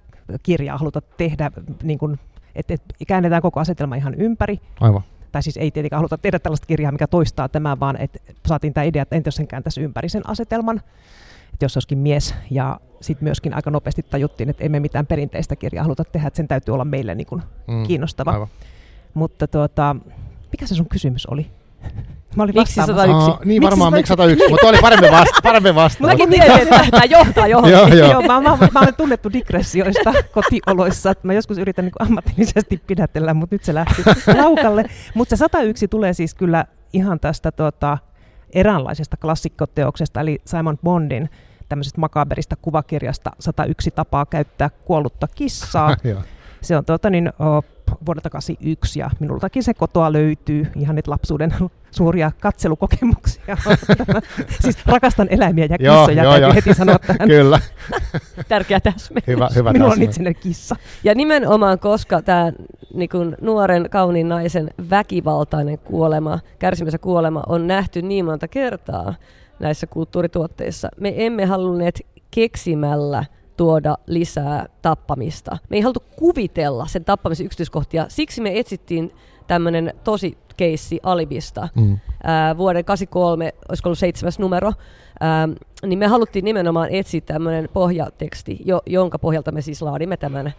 [0.43, 1.51] kirjaa haluta tehdä,
[1.83, 2.19] niin kun,
[2.55, 4.61] että, että käännetään koko asetelma ihan ympäri.
[4.81, 5.03] Aivan.
[5.33, 8.85] Tai siis ei tietenkään haluta tehdä tällaista kirjaa, mikä toistaa tämän, vaan että saatiin tämä
[8.85, 10.81] idea, että entä jos sen kääntäisi ympäri sen asetelman.
[11.53, 15.85] että jos olisikin mies ja sitten myöskin aika nopeasti tajuttiin, että emme mitään perinteistä kirjaa
[15.85, 18.31] haluta tehdä, että sen täytyy olla meille niin kuin mm, kiinnostava.
[18.31, 18.49] Aivan.
[19.15, 19.97] Mutta tuota,
[20.53, 21.47] mikä se sun kysymys oli?
[22.37, 23.31] Mä olin miksi 101?
[23.31, 25.41] Aa, niin miksi varmaan, miksi 101, mutta oli parempi vasta.
[25.49, 26.07] Parempi vasta.
[26.07, 27.73] Mäkin mietin, että tämä johtaa johonkin.
[27.79, 28.11] joo, joo.
[28.11, 31.13] joo mä, mä, mä, olen tunnettu digressioista kotioloissa.
[31.23, 34.03] Mä joskus yritän niin ammatillisesti pidätellä, mutta nyt se lähti
[34.37, 34.85] laukalle.
[35.15, 37.99] Mutta se 101 tulee siis kyllä ihan tästä tuota,
[38.53, 41.31] eräänlaisesta klassikkoteoksesta, eli Simon Bondin
[41.69, 45.97] tämmöisestä makaberista kuvakirjasta 101 tapaa käyttää kuollutta kissaa.
[46.63, 47.65] se on tuota, niin, oh,
[48.07, 51.55] vuodelta 81 ja minultakin se kotoa löytyy ihan nyt lapsuuden
[51.91, 53.57] suuria katselukokemuksia.
[54.63, 56.55] siis rakastan eläimiä ja kissoja, joo, täytyy jo.
[56.55, 57.29] heti sanoa tähän.
[57.29, 57.61] Kyllä.
[58.49, 59.27] Tärkeä täsmennys.
[59.27, 60.77] Hyvä, hyvä Minulla on itse kissa.
[61.05, 62.53] Ja nimenomaan, koska tämä
[62.95, 69.15] niin nuoren kauniin naisen väkivaltainen kuolema, kärsimässä kuolema on nähty niin monta kertaa
[69.59, 72.01] näissä kulttuurituotteissa, me emme halunneet
[72.31, 73.25] keksimällä–
[73.61, 75.59] tuoda lisää tappamista.
[75.69, 79.15] Me ei haluttu kuvitella sen tappamisen yksityiskohtia, siksi me etsittiin
[79.47, 81.69] tämmöinen tosi keissi Alibista.
[81.75, 81.99] Mm.
[82.23, 84.73] Ää, vuoden 83, olisiko ollut seitsemäs numero,
[85.21, 85.49] ää,
[85.87, 90.53] niin me haluttiin nimenomaan etsiä tämmöinen pohjateksti, jo, jonka pohjalta me siis laadimme tämän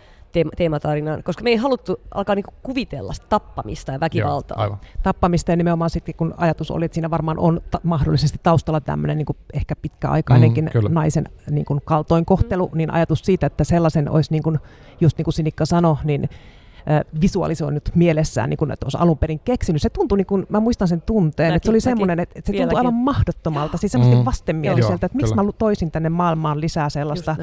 [0.57, 4.55] teematarinan, koska me ei haluttu alkaa niinku kuvitella tappamista ja väkivaltaa.
[4.55, 4.79] Joo, aivan.
[5.03, 9.17] Tappamista ja nimenomaan sitten, kun ajatus oli, että siinä varmaan on ta- mahdollisesti taustalla tämmöinen
[9.17, 12.77] niinku ehkä pitkäaikainenkin mm, naisen niinku kaltoinkohtelu, mm.
[12.77, 14.57] niin ajatus siitä, että sellaisen olisi, niinku,
[15.01, 16.29] just niin kuin Sinikka sanoi, niin
[17.21, 19.81] visualisoinut mielessään, niin kuin, että olisi alun perin keksinyt.
[19.81, 22.51] Se tuntui, niin kuin, mä muistan sen tunteen, näkin, että se oli semmoinen, että, että
[22.51, 24.25] se tuntui aivan mahdottomalta, siis semmoisesti mm.
[24.25, 27.35] vastenmieliseltä, että miksi mä toisin tänne maailmaan lisää sellaista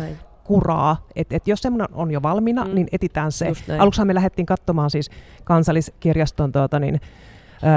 [0.45, 2.75] kuraa, että et jos semmoinen on jo valmiina, mm.
[2.75, 3.53] niin etitään se.
[3.79, 5.11] Aluksi me lähdettiin katsomaan siis
[5.45, 7.01] kansalliskirjaston tuota, niin,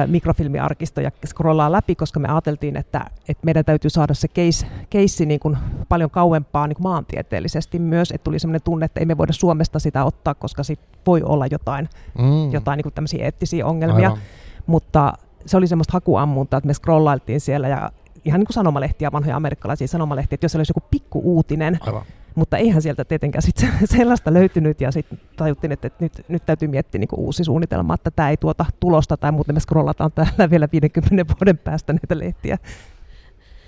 [0.08, 5.26] mikrofilmiarkisto ja scrollaa läpi, koska me ajateltiin, että, että meidän täytyy saada se case, keissi
[5.26, 5.58] niin kuin
[5.90, 9.80] paljon kauempaa niin kuin maantieteellisesti myös, että tuli sellainen tunne, että ei me voida Suomesta
[9.80, 12.52] sitä ottaa, koska sit voi olla jotain, mm.
[12.52, 14.22] jotain niin kuin tämmöisiä eettisiä ongelmia, Aivan.
[14.66, 15.14] mutta
[15.46, 17.92] se oli semmoista hakuammuntaa, että me scrollailtiin siellä ja
[18.26, 22.04] ihan niin kuin sanomalehtiä, vanhoja amerikkalaisia sanomalehtiä, että jos siellä olisi joku pikku uutinen, Aivan
[22.36, 23.56] mutta eihän sieltä tietenkään sit
[23.98, 28.30] sellaista löytynyt ja sitten tajuttiin, että, nyt, nyt täytyy miettiä niin uusi suunnitelma, että tämä
[28.30, 32.58] ei tuota tulosta tai muuten me scrollataan täällä vielä 50 vuoden päästä näitä lehtiä.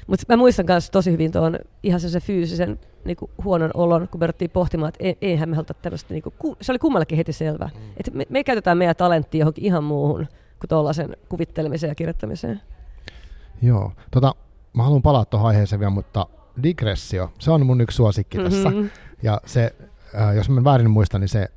[0.08, 4.20] Mutta mä muistan myös tosi hyvin tuon ihan se fyysisen niin kuin huonon olon, kun
[4.20, 7.34] me ruvettiin pohtimaan, että e, eihän me haluta tämmöistä, niin kuin, se oli kummallakin heti
[7.34, 7.70] selvä.
[7.74, 7.90] Mm.
[7.98, 10.28] Että me, me käytetään meidän talenttia johonkin ihan muuhun
[10.60, 12.62] kuin tuollaisen kuvittelemiseen ja kirjoittamiseen.
[13.62, 14.36] Joo, tota,
[14.74, 16.28] mä haluan palata tuohon aiheeseen vielä, mutta
[16.64, 18.52] digressio, se on mun yksi suosikki mm-hmm.
[18.52, 18.72] tässä.
[19.24, 19.76] Ja se,
[20.16, 21.48] äh, jos mä väärin muistan, niin se,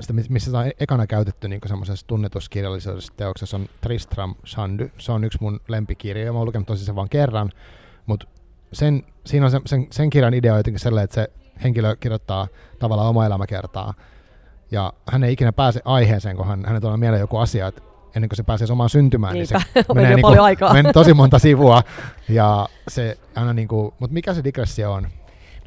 [0.00, 4.90] sitä, missä se on ekana käytetty niin semmoisessa tunnetuskirjallisessa teoksessa on Tristram Shandy.
[4.98, 7.50] Se on yksi mun lempikirja, mä oon lukenut tosi sen vain kerran,
[8.06, 8.26] mutta
[8.72, 12.48] sen, siinä on se, sen, sen kirjan idea on jotenkin sellainen, että se henkilö kirjoittaa
[12.78, 13.94] tavallaan oma elämäkertaa,
[14.70, 17.82] ja hän ei ikinä pääse aiheeseen, kun hän, hänen tulee mieleen joku asia, että
[18.16, 19.60] ennen kuin se pääsee omaan syntymään, Niinpä.
[19.74, 20.72] niin se menee niin paljon aikaa.
[20.82, 21.82] Men, tosi monta sivua.
[22.28, 25.08] Ja se aina niin kuin, mutta mikä se digressio on?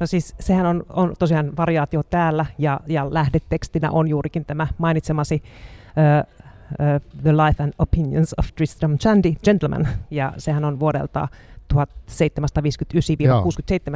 [0.00, 5.42] No siis sehän on, on tosiaan variaatio täällä ja, ja lähdetekstinä on juurikin tämä mainitsemasi
[5.44, 6.28] uh,
[6.70, 6.86] uh,
[7.22, 11.28] The Life and Opinions of Tristram Shandy, Gentleman, ja sehän on vuodelta
[11.74, 11.78] 1759-67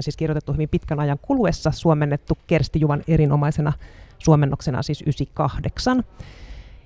[0.00, 3.72] siis kirjoitettu hyvin pitkän ajan kuluessa, suomennettu Kersti Juvan erinomaisena
[4.18, 6.04] suomennoksena siis 98.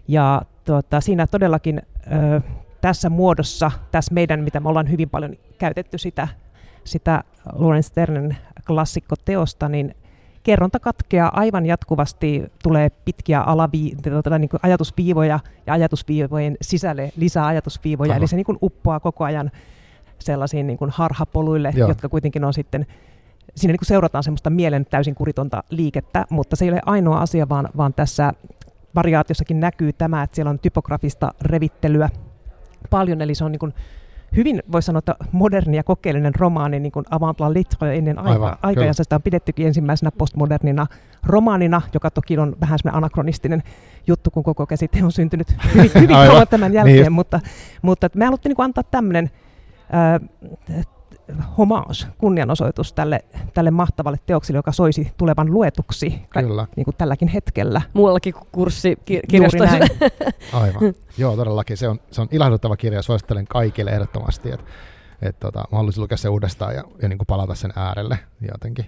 [0.09, 2.41] Ja tuota, siinä todellakin ö,
[2.81, 6.29] tässä muodossa, tässä meidän, mitä me ollaan hyvin paljon käytetty sitä,
[6.85, 9.95] sitä Lawrence Sternen klassikkoteosta, niin
[10.43, 18.11] kerronta katkeaa aivan jatkuvasti, tulee pitkiä alavi, tuota, niin ajatusviivoja ja ajatusviivojen sisälle lisää ajatusviivoja,
[18.11, 18.19] Aha.
[18.19, 19.51] eli se niin kuin uppoaa koko ajan
[20.19, 21.89] sellaisiin niin kuin harhapoluille, Joo.
[21.89, 22.87] jotka kuitenkin on sitten
[23.57, 27.49] siinä niin kuin seurataan semmoista mielen täysin kuritonta liikettä, mutta se ei ole ainoa asia,
[27.49, 28.33] vaan, vaan tässä
[28.97, 32.09] variaatiossakin näkyy tämä, että siellä on typografista revittelyä
[32.91, 33.75] paljon, eli se on niin kuin
[34.37, 38.59] hyvin, voisi sanoa, että moderni ja kokeellinen romaani niin kuin Avant la lettre ennen aika,
[38.63, 40.87] aika ja sitä on pidettykin ensimmäisenä postmodernina
[41.25, 43.63] romaanina, joka toki on vähän semmoinen anakronistinen
[44.07, 47.13] juttu, kun koko käsite on syntynyt hyvin, hyvin kauan tämän jälkeen, niin.
[47.13, 47.41] mutta,
[47.83, 49.31] mutta me haluttiin niin antaa tämmöinen
[51.59, 56.67] homage, kunnianosoitus tälle, tälle mahtavalle teokselle, joka soisi tulevan luetuksi Kyllä.
[56.77, 57.83] Niin kuin tälläkin hetkellä.
[57.93, 59.77] Muuallakin kurssikirjastoissa.
[60.53, 60.95] Aivan.
[61.19, 61.77] Joo, todellakin.
[61.77, 63.03] Se on, se on ilahduttava kirja.
[63.03, 64.67] Suosittelen kaikille ehdottomasti, että
[65.23, 68.19] et, tota, mä haluaisin lukea se uudestaan ja, ja niin kuin palata sen äärelle
[68.53, 68.87] jotenkin.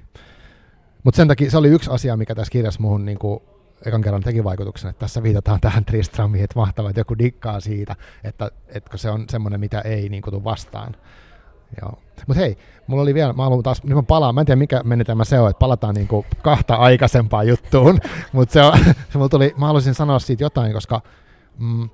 [1.05, 3.41] Mutta sen takia se oli yksi asia, mikä tässä kirjassa muuhun niin kuin,
[3.87, 7.97] ekan kerran teki vaikutuksen, että tässä viitataan tähän Tristramiin, että mahtavaa, että joku dikkaa siitä,
[8.25, 10.97] että, että se on semmoinen, mitä ei niin kuin, vastaan
[11.83, 11.99] Joo.
[12.27, 14.81] Mutta hei, mulla oli vielä, mä haluan taas, nyt mä palaan, mä en tiedä mikä
[14.85, 17.99] menetelmä se on, että palataan niinku kahta aikaisempaa juttuun,
[18.33, 21.01] mutta se, se mulla tuli, mä haluaisin sanoa siitä jotain, koska
[21.59, 21.89] mm,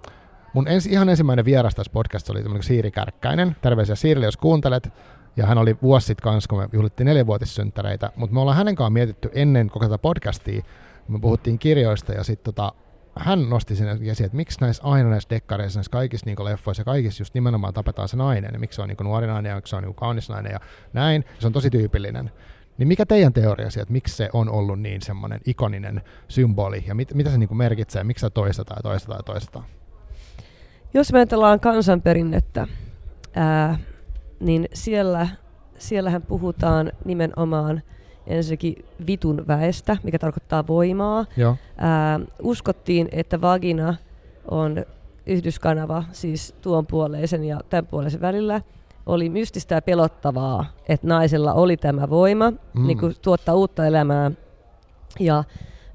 [0.53, 4.93] mun ensi, ihan ensimmäinen vieras tässä podcastissa oli tämmöinen Siiri Kärkkäinen, terveisiä Siirille, jos kuuntelet,
[5.37, 8.93] ja hän oli vuosi sitten kanssa, kun me juhlittiin neljävuotissynttäreitä, mutta me ollaan hänen kanssaan
[8.93, 10.63] mietitty ennen koko tätä podcastia,
[11.09, 12.73] me puhuttiin kirjoista ja sitten tota,
[13.17, 16.85] hän nosti sen esiin, että miksi näissä aina näissä dekkareissa, näissä kaikissa niin leffoissa ja
[16.85, 19.71] kaikissa just nimenomaan tapetaan se nainen, ja miksi se on niin nuori nainen ja miksi
[19.71, 20.61] se on niin kaunis nainen ja
[20.93, 22.31] näin, se on tosi tyypillinen.
[22.79, 27.15] Niin mikä teidän teoriasi, että miksi se on ollut niin semmoinen ikoninen symboli, ja mit,
[27.15, 29.65] mitä se niin merkitsee, miksi se toistetaan ja toistetaan ja toistetaan?
[30.95, 32.67] Jos me ajatellaan kansanperinnettä,
[33.35, 33.79] ää,
[34.41, 35.29] niin siellä,
[35.79, 37.83] siellähän puhutaan nimenomaan–
[38.27, 41.27] ensinnäkin vitun väestä, mikä tarkoittaa voimaa.
[41.37, 41.57] Joo.
[41.79, 43.95] Ää, uskottiin, että vagina
[44.51, 44.85] on
[45.27, 48.61] yhdyskanava, siis tuon puoleisen ja tämän puoleisen välillä,
[49.07, 52.87] oli mystistä ja pelottavaa, että naisella oli tämä voima mm.
[52.87, 54.31] niin kuin tuottaa uutta elämää.
[55.21, 55.45] Ja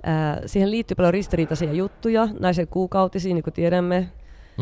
[0.04, 4.08] ää, siihen liittyy paljon ristiriitaisia juttuja, naisen kuukautisiin, niin kuin tiedämme,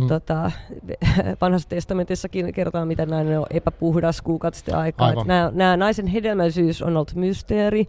[0.01, 0.07] Mm.
[0.07, 0.51] Tota,
[1.41, 5.13] vanhassa testamentissakin kerrotaan, miten nainen on epäpuhdas kuukautisten aikaa.
[5.53, 7.88] Nämä, naisen hedelmällisyys on ollut mysteeri,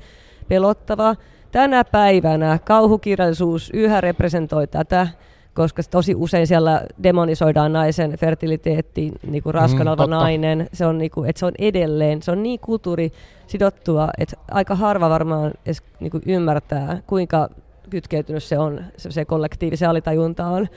[0.49, 1.17] pelottava.
[1.53, 5.09] Tänä päivänä kauhukirjallisuus yhä representoi tätä,
[5.55, 10.69] koska tosi usein siellä demonisoidaan naisen fertiliteetti, niin kuin raskaana mm, nainen.
[10.73, 13.13] Se on, niin kuin, että se on edelleen, se on niin kulttuuri
[13.47, 17.49] sidottua, että aika harva varmaan edes niin kuin ymmärtää, kuinka
[17.91, 19.11] kytkeytynyt se on, se,
[19.75, 20.69] se alitajunta on.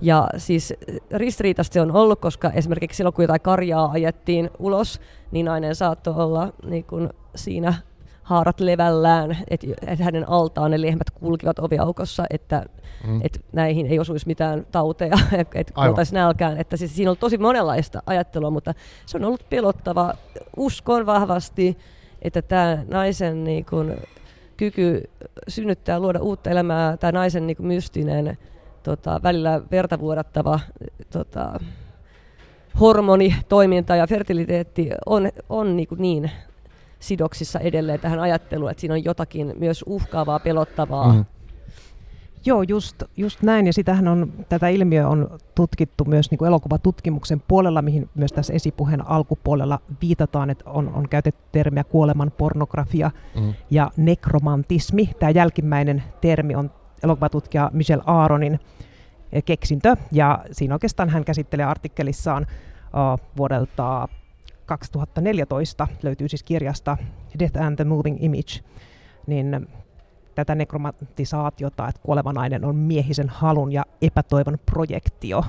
[0.00, 0.74] Ja siis
[1.10, 6.52] ristiriitasti on ollut, koska esimerkiksi silloin kun jotain karjaa ajettiin ulos, niin nainen saattoi olla
[6.66, 7.74] niin kuin siinä
[8.22, 12.64] haarat levällään, että et hänen altaan ne lehmät kulkivat oviaukossa, että
[13.06, 13.20] mm.
[13.24, 15.18] et näihin ei osuisi mitään tauteja,
[15.54, 16.58] että kuoltaisi nälkään.
[16.58, 18.74] Että siis siinä on tosi monenlaista ajattelua, mutta
[19.06, 20.14] se on ollut pelottava.
[20.56, 21.78] Uskon vahvasti,
[22.22, 23.96] että tämä naisen niin kun,
[24.56, 25.02] kyky
[25.48, 28.38] synnyttää, luoda uutta elämää, tämä naisen niin kun, mystinen
[28.84, 30.60] tota, välillä verta vuodattava
[31.10, 31.60] tota,
[32.80, 36.30] hormonitoiminta ja fertiliteetti on, on niin, kuin niin
[36.98, 41.12] sidoksissa edelleen tähän ajatteluun, että siinä on jotakin myös uhkaavaa, pelottavaa.
[41.12, 41.24] Mm.
[42.46, 43.66] Joo, just, just näin.
[43.66, 48.52] Ja sitähän on, tätä ilmiöä on tutkittu myös niin kuin elokuvatutkimuksen puolella, mihin myös tässä
[48.52, 53.54] esipuheen alkupuolella viitataan, että on, on käytetty termiä kuoleman pornografia mm.
[53.70, 55.10] ja nekromantismi.
[55.18, 56.70] Tämä jälkimmäinen termi on
[57.04, 58.60] elokuvatutkija Michel Aaronin
[59.32, 62.46] eh, keksintö, ja siinä oikeastaan hän käsittelee artikkelissaan
[63.36, 64.08] vuodelta
[64.66, 66.96] 2014, löytyy siis kirjasta
[67.38, 68.60] Death and the Moving Image,
[69.26, 69.68] niin
[70.34, 75.44] tätä nekromatisaatiota, että kuoleva nainen on miehisen halun ja epätoivon projektio.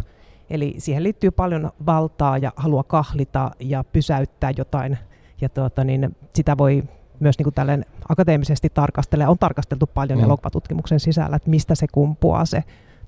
[0.49, 4.97] Eli siihen liittyy paljon valtaa ja halua kahlita ja pysäyttää jotain.
[5.41, 6.83] Ja tuota, niin sitä voi
[7.19, 10.25] myös niin kuin akateemisesti tarkastelee, on tarkasteltu paljon mm.
[10.25, 12.63] elokuvatutkimuksen sisällä, että mistä se kumpuaa se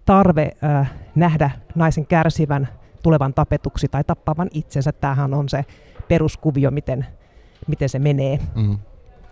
[0.06, 2.68] tarve äh, nähdä naisen kärsivän
[3.04, 4.92] tulevan tapetuksi tai tappavan itsensä.
[4.92, 5.66] Tämähän on se
[6.08, 7.06] peruskuvio, miten,
[7.68, 8.40] miten se menee.
[8.56, 8.78] Mm.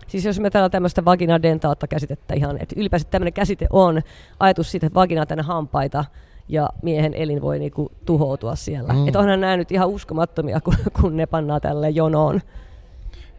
[0.06, 4.02] Siis jos me täällä tämmöistä vaginadentaatta käsitettä ihan, että ylipäänsä tämmöinen käsite on
[4.40, 6.04] ajatus siitä, että vagina tänne hampaita
[6.48, 8.92] ja miehen elin voi niinku tuhoutua siellä.
[8.92, 9.08] Mm.
[9.08, 12.40] Että onhan nämä nyt ihan uskomattomia, kun, kun ne pannaan tälle jonoon.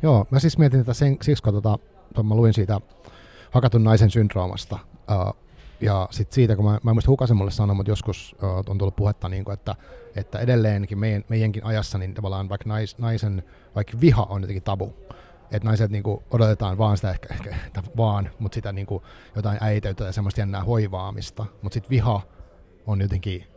[0.02, 1.80] Joo, mä siis mietin että sen, siksi kun tota,
[2.24, 2.82] mä luin siitä
[3.52, 4.80] hakatun naisen syndroomasta,
[5.12, 5.36] uh,
[5.82, 8.78] ja sitten siitä, kun mä, mä en muista Hukasen mulle sanoi, mutta joskus uh, on
[8.78, 9.76] tullut puhetta, niin kuin, että,
[10.16, 13.44] että edelleenkin meidän, meidänkin ajassa niin tavallaan vaikka nais, naisen
[13.76, 14.94] vaikka viha on jotenkin tabu.
[15.52, 19.04] Että naiset niin kuin, odotetaan vaan sitä ehkä, ehkä vaan, mutta sitä niin kuin,
[19.36, 21.46] jotain äiteyttä ja semmoista jännää hoivaamista.
[21.62, 22.22] Mutta sitten viha
[22.88, 23.48] on jotenkin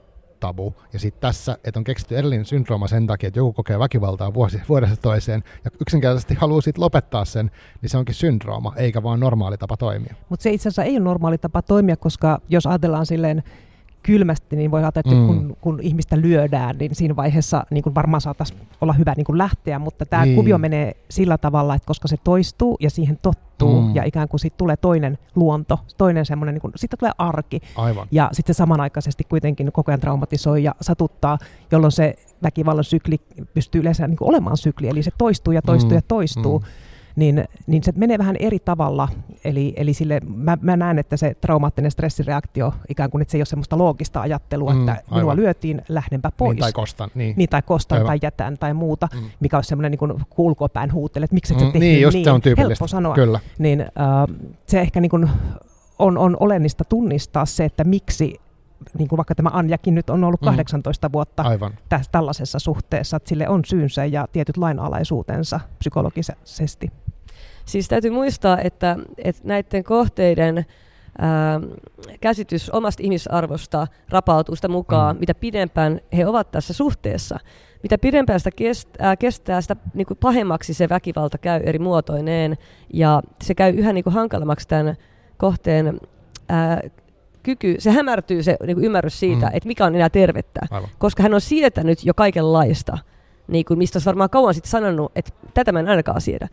[0.41, 0.75] tabu.
[0.93, 4.61] Ja sitten tässä, että on keksitty erillinen syndrooma sen takia, että joku kokee väkivaltaa vuosi,
[4.69, 7.51] vuodesta toiseen ja yksinkertaisesti haluaa sitten lopettaa sen,
[7.83, 10.15] niin se onkin syndrooma, eikä vaan normaali tapa toimia.
[10.29, 13.43] Mutta se itse asiassa ei ole normaali tapa toimia, koska jos ajatellaan silleen
[14.03, 15.27] kylmästi, niin voi ajatella, että mm.
[15.27, 19.39] kun, kun ihmistä lyödään, niin siinä vaiheessa niin kuin varmaan saataisiin olla hyvä niin kuin
[19.39, 20.37] lähteä, mutta tämä niin.
[20.37, 23.95] kuvio menee sillä tavalla, että koska se toistuu ja siihen tottuu mm.
[23.95, 28.07] ja ikään kuin siitä tulee toinen luonto, toinen semmoinen, niin kuin, sitten tulee arki Aivan.
[28.11, 31.39] ja sitten samanaikaisesti kuitenkin koko ajan traumatisoi ja satuttaa,
[31.71, 33.21] jolloin se väkivallan sykli
[33.55, 35.97] pystyy yleensä niin kuin olemaan sykli, eli se toistuu ja toistuu mm.
[35.97, 36.59] ja toistuu.
[36.59, 36.65] Mm
[37.17, 39.09] niin, niin se menee vähän eri tavalla.
[39.45, 43.41] Eli, eli sille, mä, mä näen, että se traumaattinen stressireaktio, ikään kuin että se ei
[43.41, 45.19] ole semmoista loogista ajattelua, mm, että aivan.
[45.19, 46.55] minua lyötiin, lähdenpä pois.
[46.55, 47.11] Niin, tai kostan.
[47.15, 48.07] Niin, niin tai kostan aivan.
[48.07, 49.21] tai jätän tai muuta, mm.
[49.41, 52.03] mikä on semmoinen niin kulkopään huutele, että miksi et mm, sä tehnyt niin.
[52.03, 53.15] Just niin, se on helppo sanoa.
[53.15, 53.41] Kyllä.
[53.59, 55.31] Niin, uh, se ehkä niin kuin
[55.99, 58.41] on, on olennista tunnistaa se, että miksi
[58.99, 61.13] niin kuin vaikka tämä Anjakin nyt on ollut 18 mm.
[61.13, 61.73] vuotta Aivan.
[61.89, 66.91] Tässä, tällaisessa suhteessa, että sille on syynsä ja tietyt lainalaisuutensa psykologisesti.
[67.65, 70.67] Siis täytyy muistaa, että, että näiden kohteiden
[71.19, 71.61] ää,
[72.21, 75.21] käsitys omasta ihmisarvosta rapautuu sitä mukaan, mm.
[75.21, 77.39] mitä pidempään he ovat tässä suhteessa.
[77.83, 82.59] Mitä pidempään sitä kestää, kestää sitä niin kuin pahemmaksi se väkivalta käy eri muotoineen,
[82.93, 84.97] ja se käy yhä niin kuin hankalammaksi tämän
[85.37, 86.01] kohteen
[86.49, 86.81] ää,
[87.43, 89.53] kyky, se hämärtyy se niin kuin ymmärrys siitä, mm.
[89.55, 90.89] että mikä on enää tervettä, Aivan.
[90.99, 92.99] koska hän on sietänyt jo kaikenlaista,
[93.49, 96.49] niin kuin mistä olisi varmaan kauan sitten sanonut, että tätä mä en ainakaan siedä.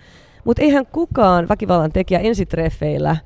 [0.47, 3.17] Mutta eihän kukaan väkivallan tekijä ensitreffeillä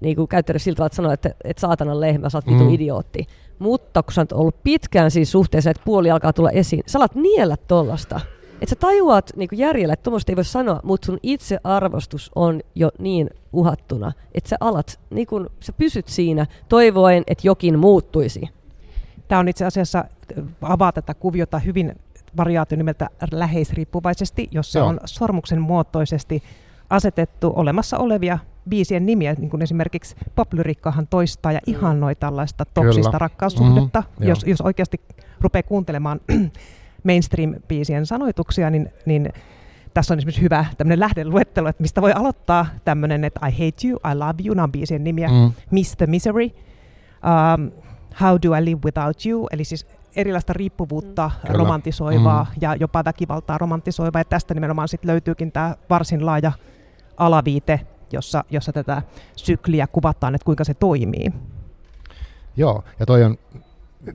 [0.00, 2.70] niin kuin käyttänyt siltä että sanoo, että, että saatanan lehmä, sä oot vitu mm.
[2.70, 3.26] idiootti.
[3.58, 7.14] Mutta kun sä oot ollut pitkään siinä suhteessa, että puoli alkaa tulla esiin, sä alat
[7.14, 8.20] niellä tollasta.
[8.52, 12.90] Että sä tajuat niin järjellä, että tuommoista ei voi sanoa, mutta sun itsearvostus on jo
[12.98, 18.40] niin uhattuna, että sä alat, niin kun, sä pysyt siinä toivoen, että jokin muuttuisi.
[19.28, 20.04] Tämä on itse asiassa,
[20.62, 21.94] avaa tätä kuviota hyvin
[22.36, 24.88] variaatio nimeltä läheisriippuvaisesti, jossa Joo.
[24.88, 26.42] on sormuksen muotoisesti
[26.90, 33.18] asetettu olemassa olevia biisien nimiä, niin kuin esimerkiksi Poplyrikkahan toistaa ja ihannoi tällaista toksista Kyllä.
[33.18, 34.00] rakkaussuhdetta.
[34.00, 35.00] Mm-hmm, jos, jos oikeasti
[35.40, 36.20] rupeaa kuuntelemaan
[37.08, 39.32] mainstream-biisien sanoituksia, niin, niin
[39.94, 44.00] tässä on esimerkiksi hyvä tämmöinen lähdeluettelo, että mistä voi aloittaa tämmöinen, että I hate you,
[44.12, 45.52] I love you, nämä on biisien nimiä, mm.
[45.70, 46.06] Mr.
[46.06, 47.70] Misery, um,
[48.20, 49.86] How do I live without you, eli siis
[50.16, 51.58] erilaista riippuvuutta Kyllä.
[51.58, 52.58] romantisoivaa mm.
[52.60, 56.52] ja jopa väkivaltaa romantisoivaa, ja tästä nimenomaan sitten löytyykin tämä varsin laaja
[57.16, 57.80] alaviite,
[58.12, 59.02] jossa, jossa tätä
[59.36, 61.32] sykliä kuvataan, että kuinka se toimii.
[62.56, 63.38] Joo, ja toi on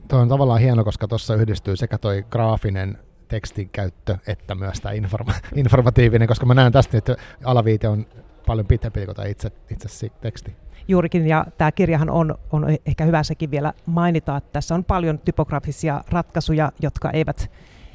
[0.08, 4.92] Tuo on tavallaan hieno, koska tuossa yhdistyy sekä toi graafinen tekstin käyttö että myös tämä
[4.94, 8.06] informa- informatiivinen, koska mä näen tästä, että alaviite on
[8.46, 10.56] paljon pitempi kuin tämä itse, itse teksti.
[10.88, 15.18] Juurikin, ja tämä kirjahan on, on ehkä hyvä sekin vielä mainita, että tässä on paljon
[15.18, 17.50] typografisia ratkaisuja, jotka eivät,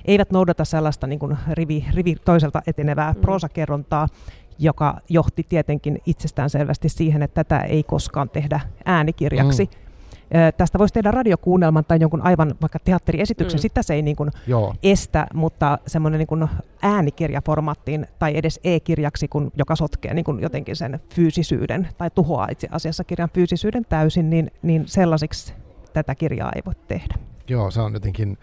[0.05, 3.21] eivät noudata sellaista niin kuin rivi, rivi toiselta etenevää mm.
[3.21, 4.07] proosakerrontaa,
[4.59, 9.65] joka johti tietenkin itsestään selvästi siihen, että tätä ei koskaan tehdä äänikirjaksi.
[9.65, 9.90] Mm
[10.57, 13.61] Tästä voisi tehdä radiokuunnelman tai jonkun aivan vaikka teatteriesityksen, mm.
[13.61, 14.31] sitä se ei niin kuin
[14.83, 16.47] estä, mutta semmoinen niin kuin
[16.81, 22.67] äänikirjaformaattiin tai edes e-kirjaksi, kun, joka sotkee niin kuin jotenkin sen fyysisyyden tai tuhoaa itse
[22.71, 25.53] asiassa kirjan fyysisyyden täysin, niin, niin sellaisiksi
[25.93, 27.15] tätä kirjaa ei voi tehdä.
[27.47, 28.37] Joo, se on jotenkin,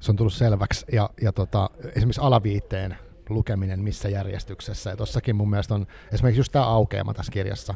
[0.00, 2.96] se on tullut selväksi ja, ja tota, esimerkiksi alaviitteen
[3.28, 4.90] lukeminen missä järjestyksessä.
[4.90, 7.74] Ja tossakin mun mielestä on esimerkiksi just tämä aukeama tässä kirjassa,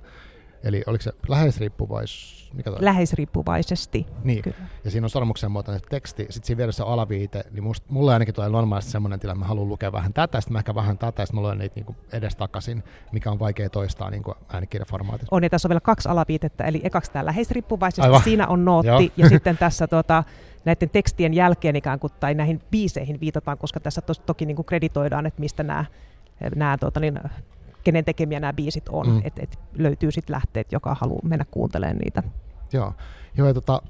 [0.64, 2.36] Eli oliko se läheisriippuvais...
[2.54, 2.84] Mikä toi?
[2.84, 4.06] Läheisriippuvaisesti.
[4.24, 4.56] Niin, kyllä.
[4.84, 8.34] ja siinä on sormuksen muotoinen teksti, sitten siinä vieressä on alaviite, niin must, mulle ainakin
[8.34, 11.26] tulee normaalisti semmoinen tila, että mä haluan lukea vähän tätä, sitten mä ehkä vähän tätä,
[11.26, 12.82] sitten mä luen niitä niin edestakaisin,
[13.12, 15.36] mikä on vaikea toistaa niin äänikirjaformaatissa.
[15.36, 18.22] On, ja tässä on vielä kaksi alaviitettä, eli ekaksi tämä läheisriippuvaisesti, Aivan.
[18.22, 19.10] siinä on nootti, Joo.
[19.16, 20.24] ja sitten tässä tuota,
[20.64, 24.66] näiden tekstien jälkeen ikään kuin, tai näihin biiseihin viitataan, koska tässä tos, toki niin kuin
[24.66, 25.84] kreditoidaan, että mistä nämä
[26.54, 27.20] nämä tuota, niin,
[27.86, 29.20] kenen tekemiä nämä biisit on, mm.
[29.24, 32.22] että et löytyy sitten lähteet, joka haluaa mennä kuuntelemaan niitä.
[32.72, 32.92] Joo,
[33.36, 33.82] Joo ja tota,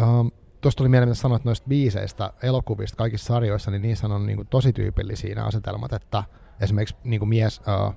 [0.00, 0.30] um,
[0.60, 4.48] tuosta tuli mieleen, mitä sanoit noista biiseistä, elokuvista, kaikissa sarjoissa, niin niissä on niin kuin,
[4.48, 6.24] tosi tyypillisiä nämä asetelmat, että
[6.60, 7.94] esimerkiksi niin kuin mies uh,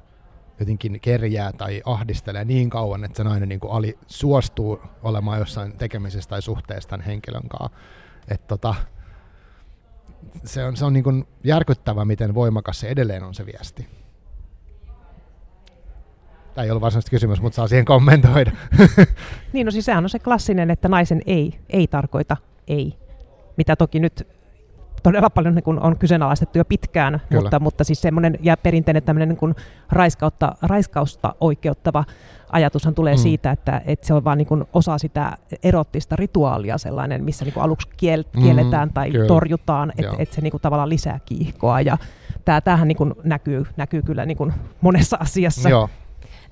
[0.59, 5.77] jotenkin kerjää tai ahdistelee niin kauan, että se nainen niin kuin ali, suostuu olemaan jossain
[5.77, 7.77] tekemisessä tai suhteessa tämän henkilön kanssa.
[8.27, 8.75] Et, tota,
[10.43, 14.07] se on, se on niin kuin järkyttävä, miten voimakas se edelleen on se viesti.
[16.58, 18.51] Tämä ei ollut varsinaisesti kysymys, mutta saa siihen kommentoida.
[19.53, 22.38] niin, no siis sehän on se klassinen, että naisen ei, ei tarkoita
[22.68, 22.97] ei.
[23.58, 24.28] Mitä toki nyt
[25.03, 29.30] todella paljon niin kuin on kyseenalaistettu jo pitkään, mutta, mutta siis semmoinen ja perinteinen tämmöinen
[29.30, 29.55] niin kuin
[29.89, 32.03] raiskautta, raiskausta oikeuttava
[32.49, 33.20] ajatushan tulee mm.
[33.20, 37.64] siitä, että, että se on vain niin osa sitä erottista rituaalia sellainen, missä niin kuin
[37.64, 39.28] aluksi kiel, mm, kielletään mm, tai kyllä.
[39.28, 41.97] torjutaan, että et se niin kuin tavallaan lisää kiihkoa ja
[42.45, 45.70] tämä, tämähän niin kuin näkyy, näkyy kyllä niin kuin monessa asiassa.
[45.70, 45.89] Joo.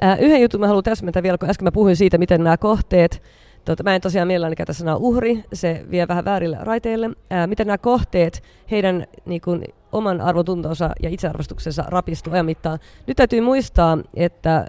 [0.06, 3.24] Ää, yhden jutun mä haluan täsmentää vielä, kun äsken mä puhuin siitä, miten nämä kohteet,
[3.66, 7.68] tota, mä en tosiaan mielelläni käytä sanaa uhri, se vie vähän väärille raiteille, ää, miten
[7.68, 12.80] nämä kohteet, heidän niin kun, oman arvotuntonsa ja itsearvostuksensa rapistuu ajan mittaan.
[13.08, 14.66] Nyt täytyy muistaa, että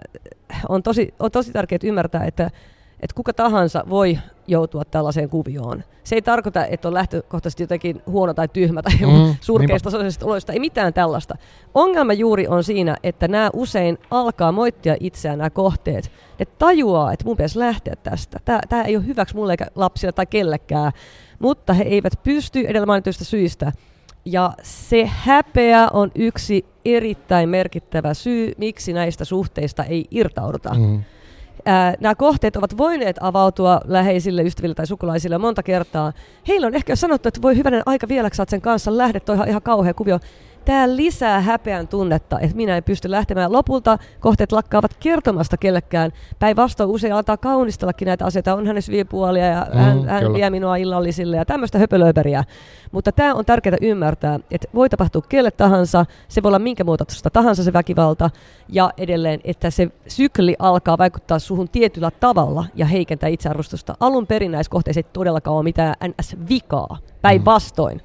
[0.69, 2.51] on tosi, on tosi tärkeää ymmärtää, että
[2.99, 5.83] että kuka tahansa voi joutua tällaiseen kuvioon.
[6.03, 10.53] Se ei tarkoita, että on lähtökohtaisesti jotenkin huono tai tyhmä tai mm, surkeista sosiaalisista oloista,
[10.53, 11.35] ei mitään tällaista.
[11.73, 16.11] Ongelma juuri on siinä, että nämä usein alkaa moittia itseään nämä kohteet.
[16.39, 18.39] Ne tajuaa, että mun pitäisi lähteä tästä.
[18.45, 20.91] Tämä, tämä ei ole hyväksi mulle eikä lapsille tai kellekään,
[21.39, 23.71] mutta he eivät pysty edellä mainituista syistä.
[24.25, 30.73] Ja se häpeä on yksi erittäin merkittävä syy, miksi näistä suhteista ei irtauduta.
[30.73, 31.03] Mm
[31.99, 36.13] nämä kohteet ovat voineet avautua läheisille ystäville tai sukulaisille monta kertaa.
[36.47, 39.47] Heillä on ehkä sanottu, että voi hyvänen aika vielä, sä sen kanssa lähdet, toi ihan,
[39.47, 40.19] ihan kauhea kuvio
[40.67, 43.51] tämä lisää häpeän tunnetta, että minä en pysty lähtemään.
[43.51, 46.11] Lopulta kohteet lakkaavat kertomasta kellekään.
[46.39, 48.55] Päinvastoin usein alkaa kaunistellakin näitä asioita.
[48.55, 52.43] On hänes viipuolia ja mm, hän, hän vie minua illallisille ja tämmöistä höpölöperiä.
[52.91, 57.29] Mutta tämä on tärkeää ymmärtää, että voi tapahtua kelle tahansa, se voi olla minkä muotoista
[57.29, 58.29] tahansa se väkivalta,
[58.69, 63.95] ja edelleen, että se sykli alkaa vaikuttaa suhun tietyllä tavalla ja heikentää itsearvostusta.
[63.99, 67.97] Alun perin näissä kohteissa ei todellakaan ole mitään NS-vikaa, päinvastoin.
[67.97, 68.03] Mm.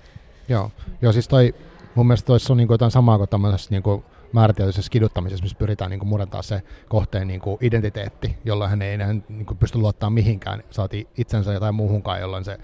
[0.49, 0.71] Joo.
[1.03, 1.55] Joo, siis toi
[1.95, 5.59] mun mielestä tuossa on niin kuin jotain samaa kuin tämmöisessä niin kuin määrätietoisessa kiduttamisessa, missä
[5.59, 9.59] pyritään niin kuin murentaa se kohteen niin kuin identiteetti, jolloin hän ei enää niin kuin
[9.59, 12.59] pysty luottamaan mihinkään, saati itsensä jotain muuhunkaan, jolloin se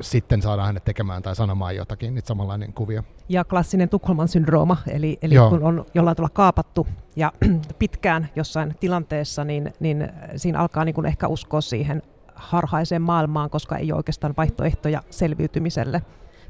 [0.00, 3.02] sitten saadaan hänet tekemään tai sanomaan jotakin, nyt samanlainen kuvio.
[3.28, 7.32] Ja klassinen Tukholman syndrooma, eli, eli kun on jollain tavalla kaapattu ja
[7.78, 12.02] pitkään jossain tilanteessa, niin, niin siinä alkaa niin kuin ehkä uskoa siihen
[12.34, 16.02] harhaiseen maailmaan, koska ei ole oikeastaan vaihtoehtoja selviytymiselle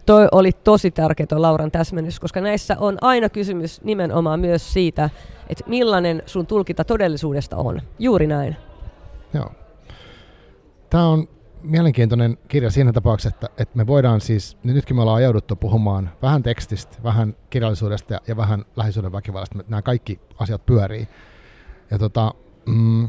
[0.06, 5.10] toi oli tosi tärkeä tuo Lauran täsmennys, koska näissä on aina kysymys nimenomaan myös siitä,
[5.48, 7.80] että millainen sun tulkinta todellisuudesta on.
[7.98, 8.56] Juuri näin.
[9.34, 9.52] Joo.
[10.90, 11.28] Tämä on
[11.62, 16.10] mielenkiintoinen kirja siinä tapauksessa, että, että me voidaan siis, niin nytkin me ollaan ajauduttu puhumaan
[16.22, 19.58] vähän tekstistä, vähän kirjallisuudesta ja, ja vähän lähisuuden väkivallasta.
[19.68, 21.08] Nämä kaikki asiat pyörii.
[21.90, 22.34] Ja tota,
[22.66, 23.08] mm,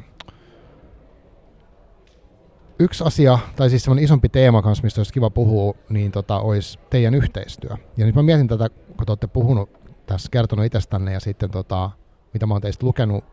[2.80, 6.80] yksi asia, tai siis semmoinen isompi teema kanssa, mistä olisi kiva puhua, niin tota, olisi
[6.90, 7.72] teidän yhteistyö.
[7.98, 9.70] Ja nyt mä mietin tätä, kun te olette puhunut
[10.06, 11.90] tässä, kertonut itsestänne ja sitten tota,
[12.34, 13.24] mitä mä oon teistä lukenut,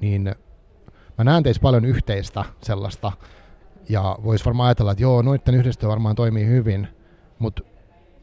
[0.00, 0.34] niin
[1.18, 3.12] mä näen teissä paljon yhteistä sellaista,
[3.88, 6.88] ja voisi varmaan ajatella, että joo, noiden yhteistyö varmaan toimii hyvin,
[7.38, 7.62] mutta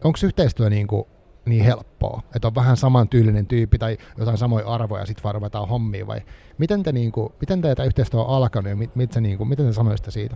[0.03, 1.07] onko yhteistyö niin, kuin
[1.47, 6.07] niin helppoa, että on vähän samantyylinen tyyppi tai jotain samoja arvoja, sitten vaan ruvetaan hommiin,
[6.07, 6.21] vai
[6.57, 9.49] miten te, niin kuin, miten te yhteistyö on alkanut ja mit, mit se, niin kuin,
[9.49, 10.35] miten te sanoisitte siitä?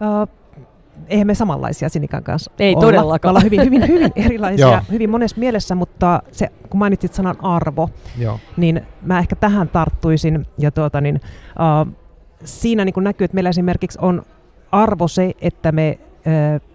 [0.00, 0.28] Uh,
[1.08, 2.80] eihän me samanlaisia Sinikan kanssa Ei olla.
[2.80, 3.28] todellakaan.
[3.28, 7.88] Me ollaan hyvin, hyvin, hyvin erilaisia, hyvin monessa mielessä, mutta se, kun mainitsit sanan arvo,
[8.18, 8.40] Joo.
[8.56, 10.46] niin mä ehkä tähän tarttuisin.
[10.58, 11.20] Ja tuota, niin,
[11.86, 11.92] uh,
[12.44, 14.22] siinä niin näkyy, että meillä esimerkiksi on
[14.72, 16.69] arvo se, että me uh,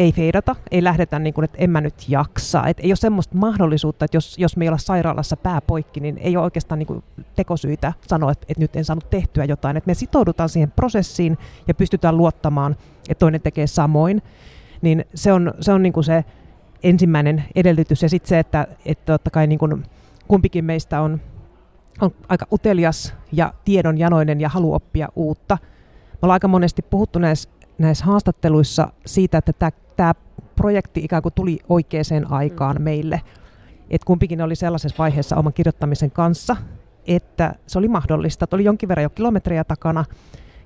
[0.00, 2.66] ei feidata, ei lähdetä niin kuin, että en mä nyt jaksa.
[2.66, 6.18] Et ei ole semmoista mahdollisuutta, että jos, jos me ei olla sairaalassa pää poikki, niin
[6.18, 7.04] ei ole oikeastaan niin kuin
[7.36, 9.76] tekosyitä sanoa, että, että nyt en saanut tehtyä jotain.
[9.76, 11.38] Et me sitoudutaan siihen prosessiin
[11.68, 12.76] ja pystytään luottamaan,
[13.08, 14.22] että toinen tekee samoin.
[14.82, 16.24] Niin se on, se, on niin kuin se
[16.82, 18.02] ensimmäinen edellytys.
[18.02, 19.82] Ja sitten se, että, että totta kai niin kuin
[20.28, 21.20] kumpikin meistä on,
[22.00, 25.58] on aika utelias ja tiedonjanoinen ja halu oppia uutta.
[26.12, 27.50] Me ollaan aika monesti puhuttu näissä
[27.80, 30.14] näissä haastatteluissa siitä, että tämä
[30.56, 32.82] projekti ikään kuin tuli oikeaan aikaan mm.
[32.82, 33.20] meille.
[33.90, 36.56] Että kumpikin oli sellaisessa vaiheessa oman kirjoittamisen kanssa,
[37.06, 38.44] että se oli mahdollista.
[38.44, 40.04] Että oli jonkin verran jo kilometrejä takana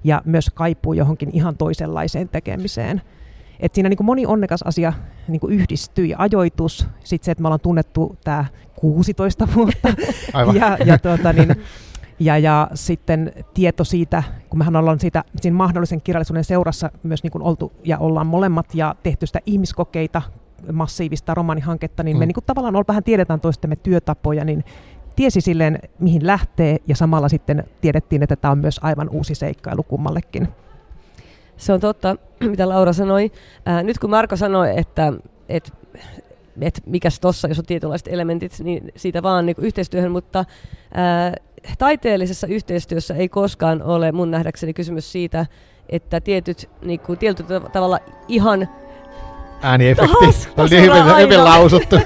[0.05, 3.03] ja myös kaipuu johonkin ihan toisenlaiseen tekemiseen.
[3.61, 4.93] Et siinä niin kuin moni onnekas asia
[5.29, 6.15] niin kuin yhdistyi.
[6.19, 8.45] Ajoitus, sitten se, että me ollaan tunnettu tämä
[8.77, 9.89] 16 vuotta.
[10.33, 10.57] Aivan.
[10.57, 11.49] Ja, ja tuota, niin,
[12.19, 17.31] ja, ja sitten tieto siitä, kun mehän ollaan siitä, siinä mahdollisen kirjallisuuden seurassa myös niin
[17.31, 20.23] kuin oltu ja ollaan molemmat ja tehty sitä ihmiskokeita,
[20.73, 22.19] massiivista romanihanketta, niin mm.
[22.19, 24.65] me niin kuin tavallaan vähän tiedetään toistemme työtapoja, niin
[25.17, 29.83] tiesi silleen, mihin lähtee, ja samalla sitten tiedettiin, että tämä on myös aivan uusi seikkailu
[29.83, 30.49] kummallekin.
[31.57, 32.17] Se on totta,
[32.51, 33.33] mitä Laura sanoi.
[33.67, 35.13] Ää, nyt kun Marko sanoi, että,
[35.49, 35.71] että
[36.61, 40.45] että mikäs tossa, jos on tietynlaiset elementit, niin siitä vaan niin yhteistyöhön, mutta
[40.95, 41.35] ää,
[41.79, 45.47] taiteellisessa yhteistyössä ei koskaan ole mun nähdäkseni kysymys siitä,
[45.89, 47.99] että tietyt niin kuin, tietyllä tavalla
[48.29, 48.69] ihan
[49.63, 50.15] ääniefekti.
[50.57, 51.97] Oli niin hyvin, hyvin lausuttu.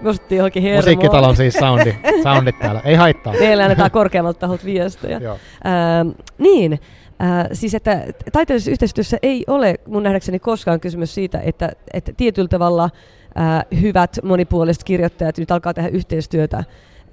[0.00, 0.84] Me osuttiin johonkin hermoon.
[0.84, 2.80] Musiikkitalon siis soundi, soundit täällä.
[2.84, 3.32] Ei haittaa.
[3.32, 5.18] Meillä annetaan korkeammalta tahot viestejä.
[5.18, 5.38] Joo.
[5.66, 6.08] Ähm,
[6.38, 6.72] niin,
[7.22, 12.48] äh, siis että taiteellisessa yhteistyössä ei ole mun nähdäkseni koskaan kysymys siitä, että, että tietyllä
[12.48, 16.64] tavalla äh, hyvät monipuoliset kirjoittajat nyt alkaa tehdä yhteistyötä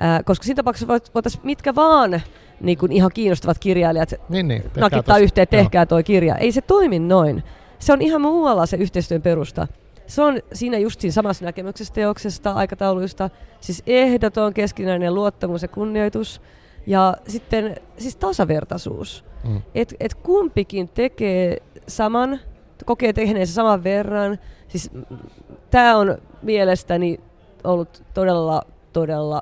[0.02, 2.22] Ää, koska siinä tapauksessa voitaisiin mitkä vaan
[2.62, 5.18] niin kuin ihan kiinnostavat kirjailijat niin, niin, nakittaa tosta.
[5.18, 6.36] yhteen, tehkää toi kirja.
[6.36, 7.44] Ei se toimi noin.
[7.80, 9.68] Se on ihan muualla se yhteistyön perusta.
[10.08, 13.30] Se on siinä just siinä samassa näkemyksessä teoksesta, aikatauluista,
[13.60, 16.42] siis ehdoton keskinäinen luottamus ja kunnioitus.
[16.88, 19.26] Ja sitten siis tasavertaisuus.
[19.44, 19.62] Mm.
[19.76, 22.40] Et, et kumpikin tekee saman,
[22.86, 24.40] kokee tehneensä saman verran.
[24.68, 24.92] Siis
[25.70, 27.20] tämä on mielestäni
[27.64, 29.42] ollut todella todella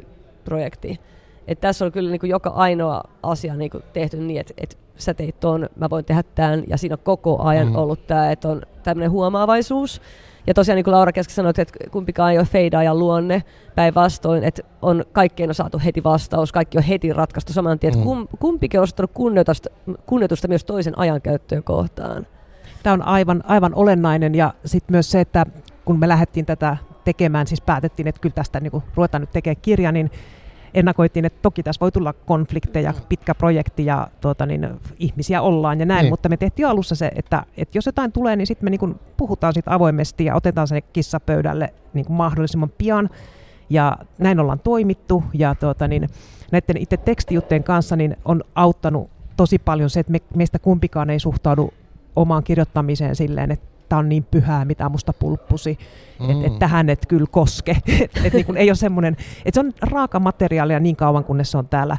[0.00, 0.04] 50-50
[0.44, 1.00] projekti.
[1.48, 4.76] Et tässä on kyllä niin kuin joka ainoa asia niin kuin tehty niin, että, että
[4.96, 7.76] sä teit ton, mä voin tehdä tämän, ja siinä on koko ajan mm.
[7.76, 10.02] ollut tämä, että on tämmöinen huomaavaisuus.
[10.46, 13.42] Ja tosiaan niin kuin Laura Keski sanoi, että kumpikaan ei ole feidaajan luonne
[13.74, 18.04] päinvastoin, että on, kaikkeen on saatu heti vastaus, kaikki on heti ratkaistu saman tien, että
[18.04, 18.28] mm.
[18.38, 19.70] kumpikin on osoittanut kunnioitusta,
[20.06, 22.26] kunnioitusta myös toisen ajankäyttöä kohtaan.
[22.82, 25.46] Tämä on aivan, aivan olennainen ja sitten myös se, että
[25.84, 29.62] kun me lähdettiin tätä tekemään, siis päätettiin, että kyllä tästä niin kuin, ruvetaan nyt tekemään
[29.62, 30.10] kirja, niin
[30.74, 35.86] ennakoitiin, että toki tässä voi tulla konflikteja, pitkä projekti ja tuota, niin, ihmisiä ollaan ja
[35.86, 36.12] näin, niin.
[36.12, 39.52] mutta me tehtiin alussa se, että, että jos jotain tulee, niin sitten me niin puhutaan
[39.52, 43.10] siitä avoimesti ja otetaan se kissa pöydälle niin kuin mahdollisimman pian.
[43.70, 46.08] Ja näin ollaan toimittu ja tuota, niin,
[46.52, 51.18] näiden itse tekstijuttujen kanssa niin on auttanut tosi paljon se, että me, meistä kumpikaan ei
[51.20, 51.74] suhtaudu
[52.16, 55.78] omaan kirjoittamiseen silleen, että tämä on niin pyhää, mitä musta pulppusi,
[56.20, 56.30] mm.
[56.30, 57.70] että et tähän et kyllä koske.
[58.02, 61.58] et, et niin ei ole semmoinen, että se on raaka materiaalia niin kauan, kunnes se
[61.58, 61.96] on täällä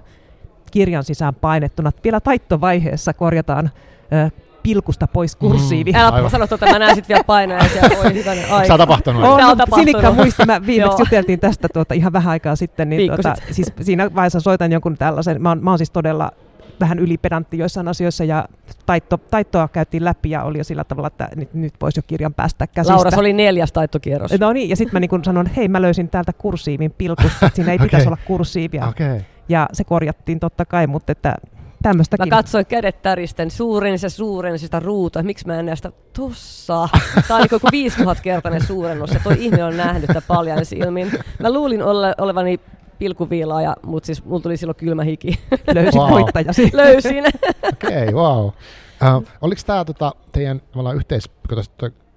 [0.71, 1.91] kirjan sisään painettuna.
[2.03, 3.71] Vielä taittovaiheessa korjataan
[4.13, 4.29] ö,
[4.63, 5.39] pilkusta pois mm.
[5.39, 5.91] kursiivi.
[5.91, 8.67] Mm, Älä sano tuota, mä näen sitten vielä painoja siellä, voi hyvänen aika.
[8.67, 9.23] Se on tapahtunut.
[9.23, 9.75] On, on tapahtunut.
[9.75, 14.15] Sinikka muista, mä viimeksi juteltiin tästä tuota, ihan vähän aikaa sitten, niin tuota, siis siinä
[14.15, 16.31] vaiheessa soitan jonkun tällaisen, mä oon, mä oon siis todella
[16.80, 18.47] vähän ylipedantti joissain asioissa ja
[18.86, 22.34] taitto, taittoa käytiin läpi ja oli jo sillä tavalla, että nyt, nyt voisi jo kirjan
[22.34, 22.95] päästä käsistä.
[22.95, 24.32] Laura, se oli neljäs taittokierros.
[24.39, 27.55] No niin, ja sitten mä niin sanon, että hei mä löysin täältä kursiivin pilkusta, että
[27.55, 27.88] siinä ei okay.
[27.88, 28.88] pitäisi olla kursiivia.
[28.88, 29.21] Okay.
[29.49, 31.36] Ja se korjattiin totta kai, mutta että
[31.84, 32.30] tämmöistäkin.
[32.30, 36.89] Mä katsoin kädet täristen, suurin se suuren sitä ruutua, miksi mä en näe sitä tossa.
[37.28, 41.11] Tää on niin kuin 5000 kertainen suurennus ja toi ihminen on nähnyt tätä paljon silmin.
[41.39, 42.59] Mä luulin ole, olevani
[42.99, 45.39] pilkuviilaaja, mutta siis mulla tuli silloin kylmä hiki.
[45.75, 46.09] Löysit wow.
[46.09, 46.71] voittajasi.
[46.73, 47.23] Löysin.
[47.73, 48.45] Okei, okay, wow.
[48.45, 50.61] Uh, oliko tämä tota, teidän
[50.95, 51.29] yhteis,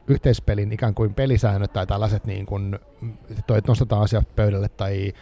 [0.08, 2.78] yhteispelin ikään kuin pelisäännöt tai tällaiset, niin kun,
[3.46, 5.12] toi, että nostetaan asiat pöydälle tai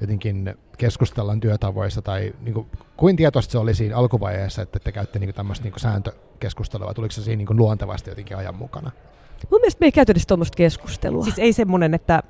[0.00, 5.18] jotenkin keskustellaan työtavoista tai niin kuin, kuin tietoista se oli siinä alkuvaiheessa, että te käytte
[5.18, 8.90] niin tämmöistä niin sääntökeskustelua, vai tuliko se siinä niin luontevasti jotenkin ajan mukana?
[9.50, 11.24] Mun mielestä me ei käyty tuommoista keskustelua.
[11.24, 12.22] Siis ei semmoinen, että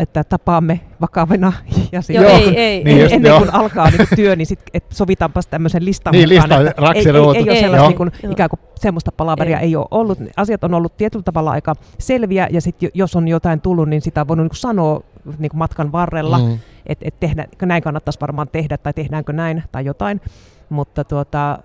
[0.00, 1.52] että tapaamme vakavina
[1.92, 4.84] ja joo, ei, ei, niin just, ennen kuin alkaa niin kuin työ, niin sit, et
[4.90, 6.64] sovitaanpas tämmöisen listan niin, mukaan.
[6.64, 9.66] Lista, ei, ei, ei, ei ole sellaista niin kuin, ikään kuin semmoista palaveria ei.
[9.66, 10.18] ei ole ollut.
[10.36, 14.20] Asiat on ollut tietyllä tavalla aika selviä ja sit, jos on jotain tullut, niin sitä
[14.20, 15.02] on voinut niin kuin sanoa
[15.38, 16.58] niin kuin matkan varrella, mm.
[16.86, 20.20] että et tehdä, näin kannattaisi varmaan tehdä tai tehdäänkö näin tai jotain.
[20.68, 21.58] Mutta tuota,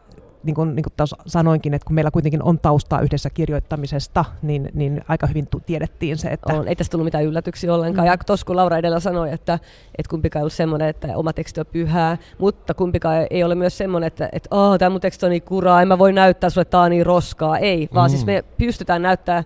[0.45, 4.69] niin kuin, niin kuin taas sanoinkin, että kun meillä kuitenkin on taustaa yhdessä kirjoittamisesta, niin,
[4.73, 6.53] niin aika hyvin tiedettiin se, että...
[6.53, 8.07] On, ei tästä tullut mitään yllätyksiä ollenkaan.
[8.07, 8.11] Mm.
[8.11, 9.59] Ja tuossa kun Laura edellä sanoi, että,
[9.97, 13.77] että kumpikaan ei ollut semmoinen, että oma teksti on pyhää, mutta kumpikaan ei ole myös
[13.77, 16.61] semmoinen, että, että oh, tämä mun teksti on niin kuraa, en mä voi näyttää sulle,
[16.61, 17.57] että tämä on niin roskaa.
[17.57, 18.31] Ei, vaan siis mm.
[18.31, 19.43] siis me pystytään näyttää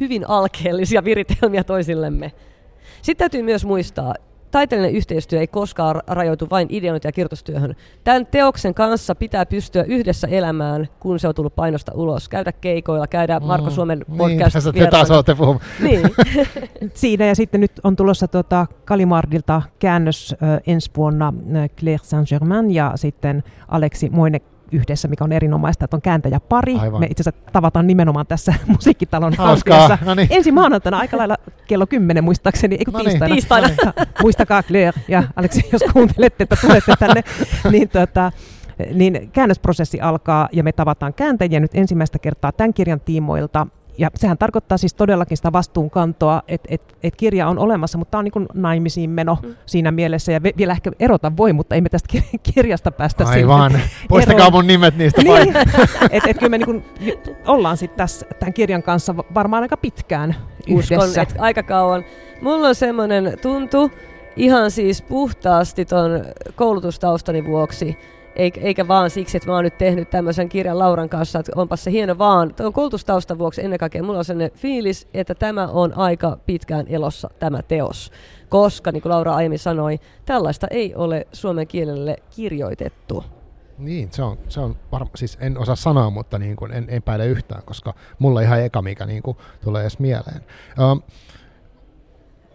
[0.00, 2.32] hyvin alkeellisia viritelmiä toisillemme.
[3.02, 4.14] Sitten täytyy myös muistaa,
[4.52, 7.76] taiteellinen yhteistyö ei koskaan rajoitu vain ideointi- ja kirjoitustyöhön.
[8.04, 12.28] Tämän teoksen kanssa pitää pystyä yhdessä elämään, kun se on tullut painosta ulos.
[12.28, 15.36] Käydä keikoilla, käydä mm, Marko Suomen niin, podcast niin, taas olette
[15.82, 16.00] niin.
[16.94, 22.70] Siinä ja sitten nyt on tulossa tuota Kalimardilta käännös äh, ensi vuonna äh, Claire Saint-Germain
[22.70, 24.40] ja sitten Aleksi Moine
[24.72, 26.78] yhdessä, mikä on erinomaista, että on kääntäjä pari.
[26.78, 27.00] Aivan.
[27.00, 29.98] Me itse asiassa tavataan nimenomaan tässä musiikkitalon hankkeessa.
[30.04, 30.28] No niin.
[30.30, 33.20] Ensi maanantaina aika lailla kello 10 muistaakseni, eikö no niin.
[33.20, 33.68] tiistaina?
[33.68, 33.68] tiistaina.
[34.22, 37.24] Muistakaa Claire ja Aleksi, jos kuuntelette, että tulette tänne,
[37.72, 38.32] niin tuota,
[38.94, 43.66] niin käännösprosessi alkaa ja me tavataan kääntäjiä nyt ensimmäistä kertaa tämän kirjan tiimoilta
[43.98, 48.18] ja sehän tarkoittaa siis todellakin sitä vastuunkantoa, että et, et kirja on olemassa, mutta tämä
[48.18, 49.54] on niin naimisiin meno mm.
[49.66, 50.32] siinä mielessä.
[50.32, 52.18] Ja vielä ehkä erota voi, mutta ei me tästä
[52.54, 53.80] kirjasta päästä Aivan.
[54.08, 55.56] Poistakaa mun nimet niistä niin.
[56.10, 56.84] että et kyllä me niin
[57.46, 60.36] ollaan sitten tässä tämän kirjan kanssa varmaan aika pitkään
[60.70, 61.22] Uskon, yhdessä.
[61.22, 62.04] että aika kauan.
[62.42, 63.90] Mulla on semmoinen tuntu,
[64.36, 66.24] ihan siis puhtaasti ton
[66.54, 67.98] koulutustaustani vuoksi,
[68.36, 71.90] eikä vaan siksi, että mä oon nyt tehnyt tämmöisen kirjan Lauran kanssa, että onpas se
[71.90, 72.54] hieno vaan.
[72.54, 77.30] Tuon koulutustaustan vuoksi ennen kaikkea mulla on sellainen fiilis, että tämä on aika pitkään elossa
[77.38, 78.12] tämä teos.
[78.48, 83.24] Koska, niin kuin Laura aiemmin sanoi, tällaista ei ole suomen kielelle kirjoitettu.
[83.78, 87.26] Niin, se on, se on varma, siis en osaa sanoa, mutta niin kuin en epäile
[87.26, 90.40] yhtään, koska mulla ihan eka, mikä niin kuin tulee edes mieleen.
[90.92, 91.02] Um,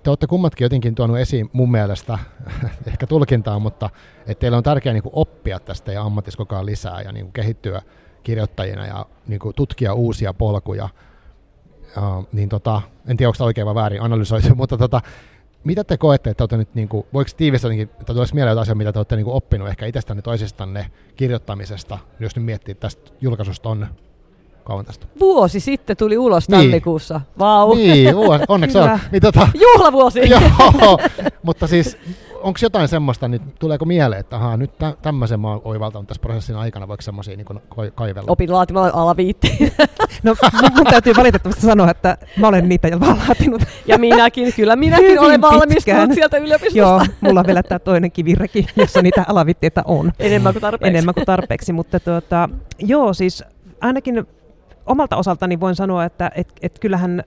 [0.08, 2.20] te olette kummatkin jotenkin tuonut esiin mun mielestä,
[2.88, 3.90] ehkä tulkintaa, mutta
[4.28, 7.82] että teillä on tärkeää niin oppia tästä ja ammatissa koko ajan lisää ja niin kehittyä
[8.24, 10.90] kirjoittajina ja niin tutkia uusia polkuja.
[11.98, 15.02] Uh, niin tota, en tiedä, onko oikein vai väärin analysoitu, mutta tota,
[15.64, 18.62] mitä te koette, että olette nyt, niin kuin, voiko tiivistää jotenkin, että tulisi mieleen jotain
[18.62, 22.82] asioita, mitä te olette niin kuin oppinut ehkä itsestänne toisistanne kirjoittamisesta, jos nyt miettii, että
[22.82, 23.88] tästä julkaisusta on
[24.68, 25.08] kauan tästä?
[25.20, 26.62] Vuosi sitten tuli ulos niin.
[26.62, 27.22] tammikuussa.
[27.40, 27.76] Vau.
[27.76, 29.00] Niin, vuosi, onneksi on.
[29.12, 30.20] Niin, tota, Juhlavuosi!
[30.30, 31.00] Joo,
[31.44, 31.98] mutta siis
[32.42, 36.22] onko jotain semmoista, niin tuleeko mieleen, että ahaa, nyt tä, tämmöisen mä oon oivaltanut tässä
[36.22, 38.32] prosessin aikana, voiko semmoisia niin kaivella?
[38.32, 39.74] Opin laatimaan alaviittiin.
[40.24, 40.36] no
[40.76, 43.62] mun täytyy valitettavasti sanoa, että mä olen niitä jo laatinut.
[43.86, 46.78] ja minäkin, kyllä minäkin Hyvin olen valmistunut sieltä yliopistosta.
[46.78, 50.12] Joo, mulla on vielä tämä toinen kivireki, jossa niitä alaviitteitä on.
[50.20, 50.90] Enemmän kuin tarpeeksi.
[50.90, 52.50] Enemmän kuin tarpeeksi, mutta tuota,
[52.80, 53.44] joo, siis
[53.82, 54.28] ainakin
[54.88, 57.24] omalta osaltani voin sanoa, että et, et kyllähän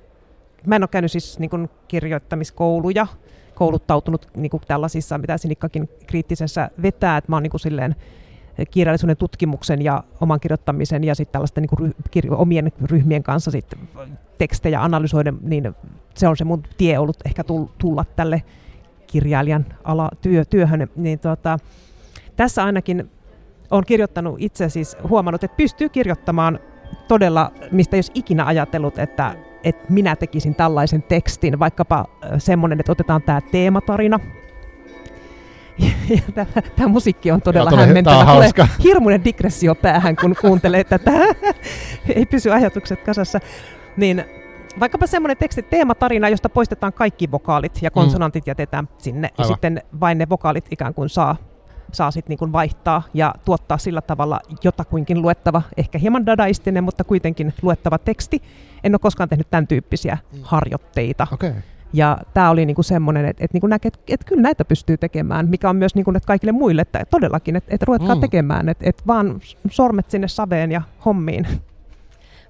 [0.66, 3.06] mä en ole käynyt siis niin kuin kirjoittamiskouluja,
[3.54, 7.96] kouluttautunut niin kuin tällaisissa, mitä Sinikkakin kriittisessä vetää, että mä oon niin kuin silleen
[8.70, 13.74] kirjallisuuden tutkimuksen ja oman kirjoittamisen ja sitten tällaisten niin kuin kirjo, omien ryhmien kanssa sit
[14.38, 15.74] tekstejä analysoiden, niin
[16.14, 17.44] se on se mun tie ollut ehkä
[17.78, 18.42] tulla tälle
[19.06, 20.88] kirjailijan ala, työ, työhön.
[20.96, 21.58] Niin tota,
[22.36, 23.11] tässä ainakin
[23.70, 26.58] on kirjoittanut itse siis huomannut, että pystyy kirjoittamaan
[27.09, 29.34] todella, mistä jos ikinä ajatellut, että,
[29.64, 32.05] että minä tekisin tällaisen tekstin, vaikkapa
[32.38, 34.20] semmoinen, että otetaan tämä teematarina,
[36.76, 38.24] tämä musiikki on todella hämmentävä.
[38.24, 41.12] Tulee hirmuinen digressio päähän, kun kuuntelee tätä.
[42.16, 43.41] Ei pysy ajatukset kasassa.
[43.97, 44.24] Niin
[44.80, 48.51] vaikkapa semmoinen teksti, teematarina, josta poistetaan kaikki vokaalit ja konsonantit mm.
[48.51, 49.28] jätetään sinne.
[49.32, 49.49] Aivan.
[49.51, 51.36] Ja sitten vain ne vokaalit ikään kuin saa
[51.93, 57.55] saa sitten niin vaihtaa ja tuottaa sillä tavalla jotakuinkin luettava, ehkä hieman dadaistinen, mutta kuitenkin
[57.62, 58.43] luettava teksti.
[58.84, 60.38] En ole koskaan tehnyt tämän tyyppisiä mm.
[60.43, 61.26] harjoitteita.
[61.32, 61.53] Okay.
[61.93, 65.49] Ja tämä oli niinku semmoinen, että et niinku näkee, että et kyllä näitä pystyy tekemään,
[65.49, 68.20] mikä on myös niinku, et kaikille muille, että todellakin, että et ruvetkaa mm.
[68.20, 71.47] tekemään, että et vaan sormet sinne saveen ja hommiin.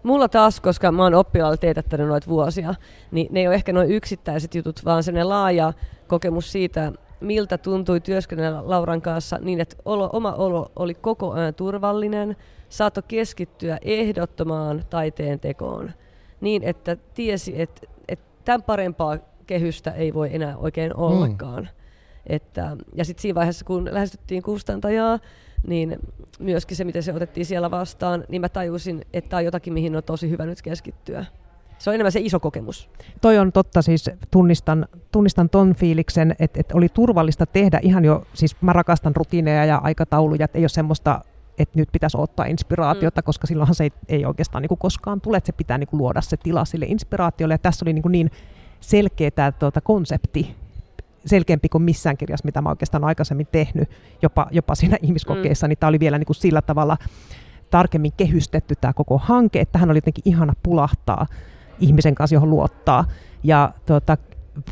[0.02, 2.74] Mulla taas, koska mä oon oppilaalla teetättänyt noita vuosia,
[3.10, 5.72] niin ne ei ole ehkä noin yksittäiset jutut, vaan sellainen laaja
[6.06, 11.54] kokemus siitä, miltä tuntui työskennellä Lauran kanssa niin, että olo, oma olo oli koko ajan
[11.54, 12.36] turvallinen,
[12.68, 15.92] saattoi keskittyä ehdottomaan taiteen tekoon
[16.40, 21.62] niin, että tiesi, että, että tämän parempaa kehystä ei voi enää oikein ollakaan.
[21.62, 21.68] Mm.
[22.26, 25.18] Että, ja sitten siinä vaiheessa, kun lähestyttiin kustantajaa,
[25.66, 25.98] niin
[26.38, 29.96] myöskin se, miten se otettiin siellä vastaan, niin mä tajusin, että tämä on jotakin, mihin
[29.96, 31.24] on tosi hyvä nyt keskittyä
[31.80, 32.90] se on enemmän se iso kokemus.
[33.20, 38.26] Toi on totta, siis tunnistan, tunnistan ton fiiliksen, että, että oli turvallista tehdä ihan jo,
[38.34, 41.20] siis mä rakastan rutiineja ja aikatauluja, että ei ole semmoista
[41.58, 43.24] että nyt pitäisi ottaa inspiraatiota, mm.
[43.24, 45.98] koska silloinhan se ei, ei oikeastaan niin kuin koskaan tule, että se pitää niin kuin
[45.98, 47.54] luoda se tila sille inspiraatiolle.
[47.54, 48.30] Ja tässä oli niin, kuin niin
[48.80, 50.54] selkeä tämä tuota, konsepti,
[51.26, 53.90] selkeämpi kuin missään kirjassa, mitä mä oikeastaan aikaisemmin tehnyt,
[54.22, 55.68] jopa, jopa siinä ihmiskokeessa, mm.
[55.68, 56.96] niin tämä oli vielä niin kuin sillä tavalla
[57.70, 61.26] tarkemmin kehystetty tämä koko hanke, että tähän oli jotenkin ihana pulahtaa
[61.80, 63.04] ihmisen kanssa, johon luottaa.
[63.42, 64.16] Ja tuota,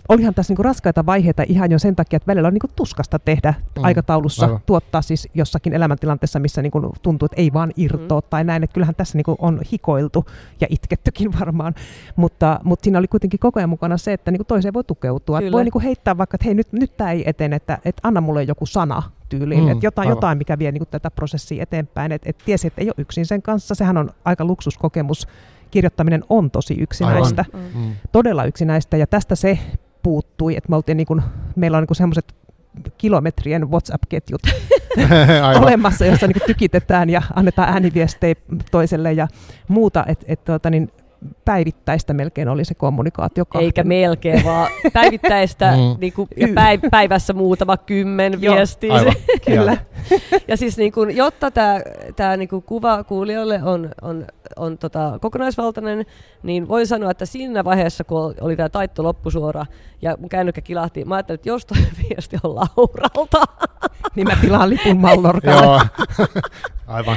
[0.08, 3.54] olihan tässä niinku raskaita vaiheita ihan jo sen takia, että välillä on niinku tuskasta tehdä
[3.76, 4.60] mm, aikataulussa, aivan.
[4.66, 8.26] tuottaa siis jossakin elämäntilanteessa, missä niinku tuntuu, että ei vaan irtoa mm.
[8.30, 8.64] tai näin.
[8.64, 10.24] Että kyllähän tässä niinku on hikoiltu
[10.60, 11.74] ja itkettykin varmaan,
[12.16, 15.40] mutta, mutta siinä oli kuitenkin koko ajan mukana se, että niinku toiseen voi tukeutua.
[15.52, 18.42] Voi niinku heittää vaikka, että hei nyt, nyt tämä ei etene, että, että anna mulle
[18.42, 22.12] joku sana tyyliin, mm, että jotain, jotain, mikä vie niinku tätä prosessia eteenpäin.
[22.12, 25.26] Että et tiesi, että ei ole yksin sen kanssa, sehän on aika luksuskokemus
[25.70, 27.80] kirjoittaminen on tosi yksinäistä, mm.
[27.80, 27.92] mm.
[28.12, 29.58] todella yksinäistä, ja tästä se
[30.02, 31.22] puuttui, että me oltiin niin kuin,
[31.56, 32.34] meillä on niin semmoiset
[32.98, 34.42] kilometrien WhatsApp-ketjut
[35.62, 38.34] olemassa, jossa niin tykitetään ja annetaan ääniviestejä
[38.70, 39.28] toiselle ja
[39.68, 40.90] muuta, että et, tuota, niin
[41.44, 43.44] päivittäistä melkein oli se kommunikaatio.
[43.44, 43.66] Kahden.
[43.66, 46.00] Eikä melkein, vaan päivittäistä mm.
[46.00, 49.14] niin kuin, ja päiv- päivässä muutama kymmen viestiä.
[49.46, 49.76] Kyllä.
[50.48, 51.80] ja siis niin kuin, jotta tämä
[52.16, 56.06] tää, niin kuin kuva kuulijoille on, on, on tota, kokonaisvaltainen,
[56.42, 59.66] niin voin sanoa, että siinä vaiheessa, kun oli tämä taitto loppusuora
[60.02, 63.42] ja mun kännykkä kilahti, mä ajattelin, että jos toi viesti on Lauralta.
[64.16, 65.64] niin mä tilaan lipun Mallorkaan.
[65.64, 65.80] Joo,
[66.86, 67.16] aivan.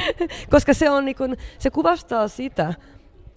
[0.50, 2.74] Koska se, on, niin kuin, se kuvastaa sitä,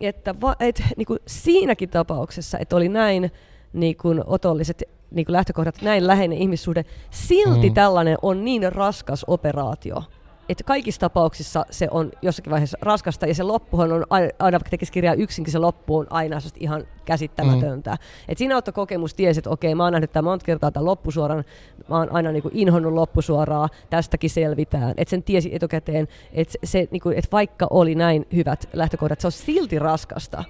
[0.01, 3.33] että va, et, niin kuin siinäkin tapauksessa, että oli näin
[3.73, 7.75] niin kuin otolliset niin kuin lähtökohdat, näin läheinen ihmissuhde, silti mm.
[7.75, 10.03] tällainen on niin raskas operaatio,
[10.49, 14.93] että kaikissa tapauksissa se on jossakin vaiheessa raskasta, ja se loppuhan on aina, vaikka tekisi
[14.93, 17.91] kirjaa yksinkin, se loppu on aina ihan käsittämätöntä.
[17.91, 17.99] Mm.
[18.29, 21.45] Et siinä auttoi kokemus, tiesi, että okei, mä oon nähnyt tämän monta kertaa tämän loppusuoran,
[21.89, 24.95] mä oon aina niinku inhonnut loppusuoraa, tästäkin selvitään.
[24.97, 29.33] Että sen tiesi etukäteen, että se, niinku, et vaikka oli näin hyvät lähtökohdat, se on
[29.33, 30.45] silti raskasta.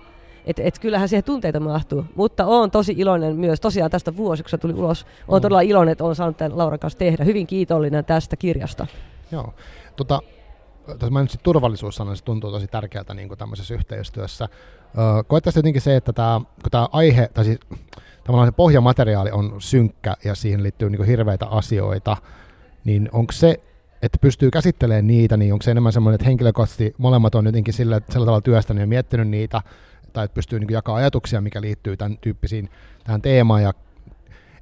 [0.46, 3.60] Et, et kyllähän siihen tunteita mahtuu, mutta olen tosi iloinen myös.
[3.60, 5.42] Tosiaan tästä vuosi, kun se tuli ulos, olen mm.
[5.42, 7.24] todella iloinen, että olen saanut tämän Lauran kanssa tehdä.
[7.24, 8.86] Hyvin kiitollinen tästä kirjasta.
[9.32, 9.54] Joo.
[9.96, 10.20] Tota,
[10.86, 14.48] tässä mainitsit turvallisuussana, se tuntuu tosi tärkeältä niin kuin tämmöisessä yhteistyössä.
[14.98, 17.58] Öö, Koettaisi jotenkin se, että tämä, kun tämä aihe, tai siis
[18.24, 22.16] tavallaan se pohjamateriaali on synkkä ja siihen liittyy niin kuin hirveitä asioita,
[22.84, 23.60] niin onko se
[24.04, 28.00] että pystyy käsittelemään niitä, niin onko se enemmän semmoinen, että henkilökohtaisesti molemmat on jotenkin sillä,
[28.10, 29.62] sillä tavalla työstänyt ja miettinyt niitä,
[30.12, 32.70] tai että pystyy niin jakaa ajatuksia, mikä liittyy tämän tyyppisiin
[33.04, 33.72] tähän teemaan, ja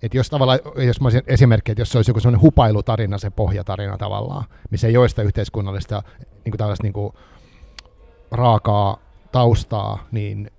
[0.02, 3.30] että jos tavallaan, jos mä olisin esimerkki, että jos se olisi joku semmoinen hupailutarina, se
[3.30, 7.12] pohjatarina tavallaan, missä ei ole sitä yhteiskunnallista niin kuin tällaista niin kuin
[8.30, 8.98] raakaa
[9.32, 10.50] taustaa, niin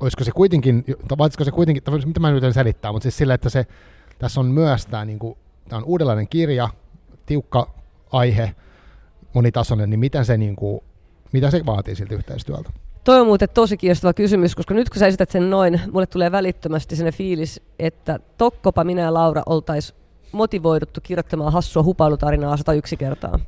[0.00, 0.84] olisiko se kuitenkin,
[1.18, 3.66] vaatisiko se kuitenkin, mitä mä nyt selittää, mutta siis sillä, että se,
[4.18, 5.38] tässä on myös tämä, niin kuin,
[5.68, 6.68] tämä on uudenlainen kirja,
[7.26, 7.70] tiukka
[8.12, 8.54] aihe,
[9.34, 10.80] monitasoinen, niin miten se, niin kuin,
[11.32, 12.70] mitä se vaatii siltä yhteistyöltä?
[13.08, 16.32] Toi on muuten tosi kiinnostava kysymys, koska nyt kun sä esität sen noin, mulle tulee
[16.32, 19.98] välittömästi sen fiilis, että tokkopa minä ja Laura oltaisiin
[20.32, 23.38] motivoiduttu kirjoittamaan hassua hupailutarinaa 101 kertaa.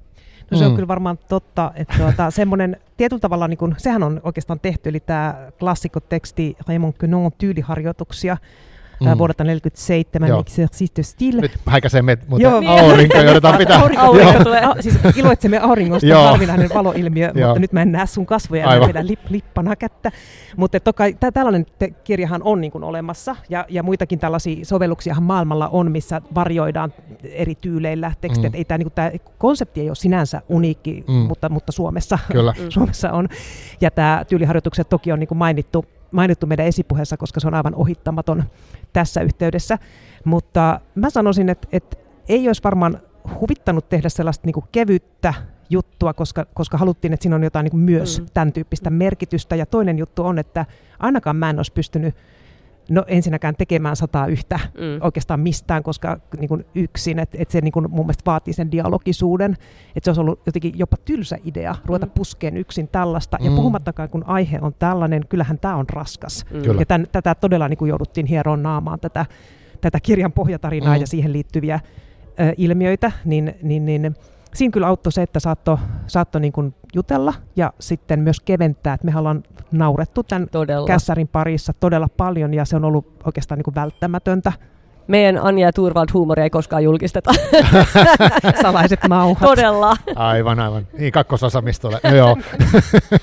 [0.51, 0.75] No se on mm.
[0.75, 5.01] kyllä varmaan totta, että tuota, semmoinen tietyllä tavalla, niin kun, sehän on oikeastaan tehty, eli
[5.01, 8.37] tämä klassikkoteksti Raymond Quenon tyyliharjoituksia,
[9.01, 9.19] mm.
[9.19, 11.41] vuodelta 47 Exercice de Style.
[11.41, 12.63] Nyt häikäisemme mutta Joo.
[12.81, 13.81] aurinko joudutaan pitää.
[13.81, 14.65] Aurinko, aurinko tulee.
[14.65, 19.07] A, siis iloitsemme auringosta, harvinainen valoilmiö, mutta nyt mä en näe sun kasvoja ja vedän
[19.07, 20.11] lip, lippana kättä.
[20.57, 25.23] Mutta toka, tää, tällainen te- kirjahan on niin kuin olemassa ja, ja muitakin tällaisia sovelluksiahan
[25.23, 26.93] maailmalla on, missä varjoidaan
[27.25, 28.51] eri tyyleillä tekstiä.
[28.51, 28.55] Mm.
[28.55, 31.15] Ei tää, niin kuin, tää konsepti ei ole sinänsä uniikki, mm.
[31.15, 32.55] mutta, mutta Suomessa, Kyllä.
[32.69, 33.29] Suomessa on.
[33.81, 37.75] Ja tämä tyyliharjoitukset toki on niin kuin mainittu mainittu meidän esipuheessa, koska se on aivan
[37.75, 38.45] ohittamaton
[38.93, 39.79] tässä yhteydessä.
[40.25, 41.97] Mutta mä sanoisin, että, että
[42.29, 43.01] ei olisi varmaan
[43.41, 45.35] huvittanut tehdä sellaista niin kevyttä
[45.71, 48.27] juttua, koska, koska haluttiin, että siinä on jotain niin myös mm.
[48.35, 49.57] tämän tyyppistä merkitystä.
[49.57, 50.67] Ja toinen juttu on, että
[50.99, 52.15] ainakaan mä en olisi pystynyt
[52.91, 55.01] No ensinnäkään tekemään sataa yhtä mm.
[55.01, 58.70] oikeastaan mistään, koska niin kuin yksin, että et se niin kuin mun mielestä vaatii sen
[58.70, 59.53] dialogisuuden,
[59.97, 62.12] että se olisi ollut jotenkin jopa tylsä idea ruveta mm.
[62.12, 63.45] puskeen yksin tällaista, mm.
[63.45, 66.45] ja puhumattakaan kun aihe on tällainen, kyllähän tämä on raskas.
[66.51, 66.78] Mm.
[66.78, 69.26] Ja tämän, tätä todella niin kuin jouduttiin hieroon naamaan, tätä,
[69.80, 71.01] tätä kirjan pohjatarinaa mm.
[71.01, 71.80] ja siihen liittyviä
[72.41, 74.14] ö, ilmiöitä, niin, niin, niin
[74.55, 78.95] siinä kyllä auttoi se, että saattoi saatto niin kuin jutella ja sitten myös keventää.
[78.95, 79.43] Että me ollaan
[79.73, 80.87] naurettu tämän todella.
[80.87, 84.53] kässärin parissa todella paljon ja se on ollut oikeastaan niin kuin välttämätöntä.
[85.07, 87.31] Meidän Anja ja Turvald huumoria ei koskaan julkisteta.
[88.63, 89.49] Salaiset nauhat.
[89.49, 89.97] Todella.
[90.17, 90.87] Aivan, aivan.
[90.99, 92.01] Niin kakkososa, mistä tulee.
[92.05, 92.37] No joo.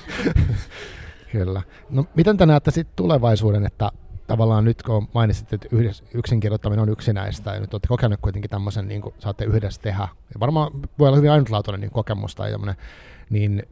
[1.32, 1.62] Kyllä.
[1.90, 3.90] No miten te näette sitten tulevaisuuden, että
[4.28, 8.50] tavallaan nyt kun mainitsit, että yhdessä, yksin kirjoittaminen on yksinäistä, ja nyt olette kokenut kuitenkin
[8.50, 12.50] tämmöisen, niin kuin saatte yhdessä tehdä, ja varmaan voi olla hyvin ainutlaatuinen niin kokemus tai
[12.50, 12.76] tämmöinen,
[13.30, 13.62] niin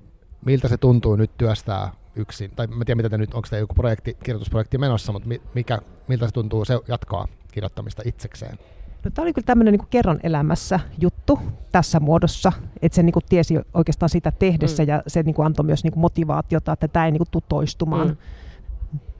[0.47, 3.75] miltä se tuntuu nyt työstää yksin, tai mä tiedän mitä te nyt, onko tämä joku
[3.75, 5.79] projekti, kirjoitusprojekti menossa, mutta mikä,
[6.09, 8.59] miltä se tuntuu se jatkaa kirjoittamista itsekseen?
[9.05, 11.39] No, tämä oli kyllä tämmöinen niin kerran elämässä juttu
[11.73, 12.53] tässä muodossa,
[12.83, 14.89] että se niin kuin tiesi oikeastaan sitä tehdessä mm.
[14.89, 17.43] ja se niin kuin antoi myös niin kuin motivaatiota, että tämä ei niin kuin tule
[17.49, 18.09] toistumaan.
[18.09, 18.17] Mm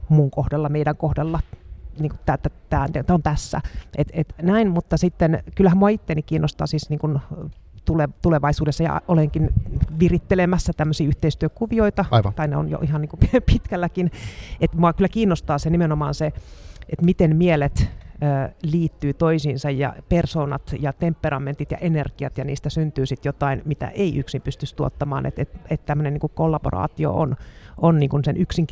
[0.09, 1.39] mun kohdalla, meidän kohdalla,
[1.99, 2.37] niin kuin tämä,
[2.69, 3.61] tämä, tämä on tässä.
[3.97, 7.19] Et, et näin, mutta sitten kyllähän mua itteni kiinnostaa siis niin kuin
[7.85, 9.49] tule, tulevaisuudessa ja olenkin
[9.99, 12.33] virittelemässä tämmöisiä yhteistyökuvioita, Aivan.
[12.33, 13.19] tai ne on jo ihan niin kuin
[13.51, 14.11] pitkälläkin.
[14.61, 16.25] että mua kyllä kiinnostaa se nimenomaan se,
[16.89, 17.89] että miten mielet
[18.63, 24.17] liittyy toisiinsa ja persoonat ja temperamentit ja energiat ja niistä syntyy sitten jotain, mitä ei
[24.17, 25.25] yksin pystyisi tuottamaan.
[25.25, 27.35] Että et, et tämmöinen niin kollaboraatio on,
[27.77, 28.67] on niin kuin sen yksin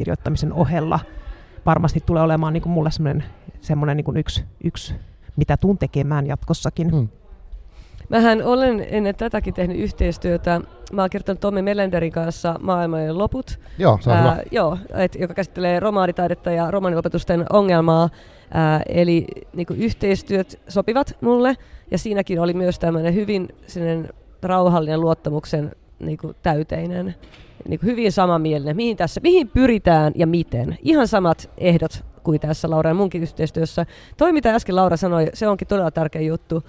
[0.52, 1.00] ohella
[1.66, 3.24] varmasti tulee olemaan niin kuin mulle semmoinen,
[3.62, 4.96] semmoinen niin kuin yksi, yksi,
[5.36, 6.92] mitä tuun tekemään jatkossakin.
[6.92, 7.08] Hmm.
[8.10, 10.62] Mähän olen ennen tätäkin tehnyt yhteistyötä.
[10.94, 15.34] Mä oon kirjoittanut Tommi Melenderin kanssa Maailman loput, joo, se on Ää, joo, et, joka
[15.34, 18.10] käsittelee romaanitaidetta ja romaanilopetusten ongelmaa.
[18.54, 21.56] Ää, eli niin yhteistyöt sopivat mulle,
[21.92, 23.50] ja siinäkin oli myös tämmöinen hyvin
[24.44, 25.72] rauhallinen luottamuksen
[26.06, 27.16] niin täyteinen
[27.68, 30.78] niin kuin hyvin samanmielinen, mihin tässä, mihin pyritään ja miten.
[30.82, 33.86] Ihan samat ehdot kuin tässä Laura ja munkin yhteistyössä.
[34.18, 36.64] Toi, mitä äsken Laura sanoi, se onkin todella tärkeä juttu.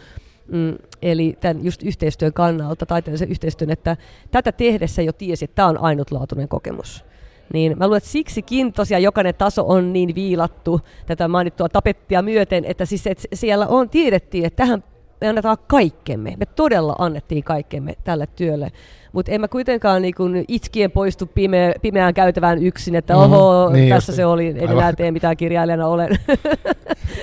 [0.49, 3.97] Mm, eli tämän just yhteistyön kannalta, taiteellisen yhteistyön, että
[4.31, 7.05] tätä tehdessä jo tiesi, että tämä on ainutlaatuinen kokemus.
[7.53, 12.65] Niin mä luulen, että siksikin tosiaan jokainen taso on niin viilattu tätä mainittua tapettia myöten,
[12.65, 14.85] että siis että siellä on, tiedettiin, että tähän
[15.21, 16.35] me annetaan kaikkemme.
[16.39, 18.73] Me todella annettiin kaikkemme tälle työlle.
[19.13, 23.33] Mutta en mä kuitenkaan niinku itkien poistu pime- pimeään käytävään yksin, että mm-hmm.
[23.33, 24.17] oho, niin tässä just.
[24.17, 26.09] se oli, en enää tee mitään kirjailijana olen.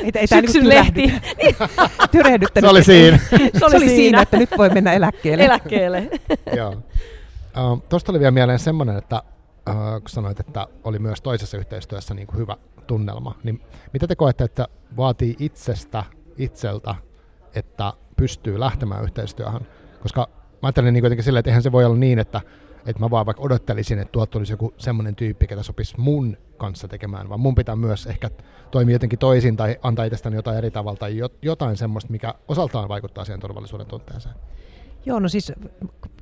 [0.04, 1.14] Ei, ei Syksyn niinku lehti.
[2.12, 2.68] Tyrehdyttänyt.
[2.68, 3.18] Se oli siinä.
[3.28, 3.96] se oli, se oli siinä.
[3.96, 5.46] siinä, että nyt voi mennä eläkkeelle.
[5.46, 6.10] eläkkeelle.
[6.56, 6.70] Joo.
[6.70, 9.24] Uh, Tuosta oli vielä mieleen semmoinen, että
[9.70, 13.62] uh, kun sanoit, että oli myös toisessa yhteistyössä niin kuin hyvä tunnelma, niin
[13.94, 14.68] mitä te koette, että
[14.98, 16.04] vaatii itsestä,
[16.38, 16.96] itseltä,
[17.56, 19.68] että pystyy lähtemään yhteistyöhön?
[20.02, 22.42] Koska mä ajattelen niin kuitenkin silleen, että eihän se voi olla niin, että,
[22.86, 26.88] että mä vaan vaikka odottelisin, että tuolta tulisi joku semmoinen tyyppi, ketä sopisi mun kanssa
[26.88, 28.30] tekemään, vaan mun pitää myös ehkä
[28.72, 33.26] toimia jotenkin toisin tai antaa itsestäni jotain eri tavalla tai jotain semmoista, mikä osaltaan vaikuttaa
[33.26, 34.36] siihen turvallisuuden tunteeseen.
[35.06, 35.52] Joo, no siis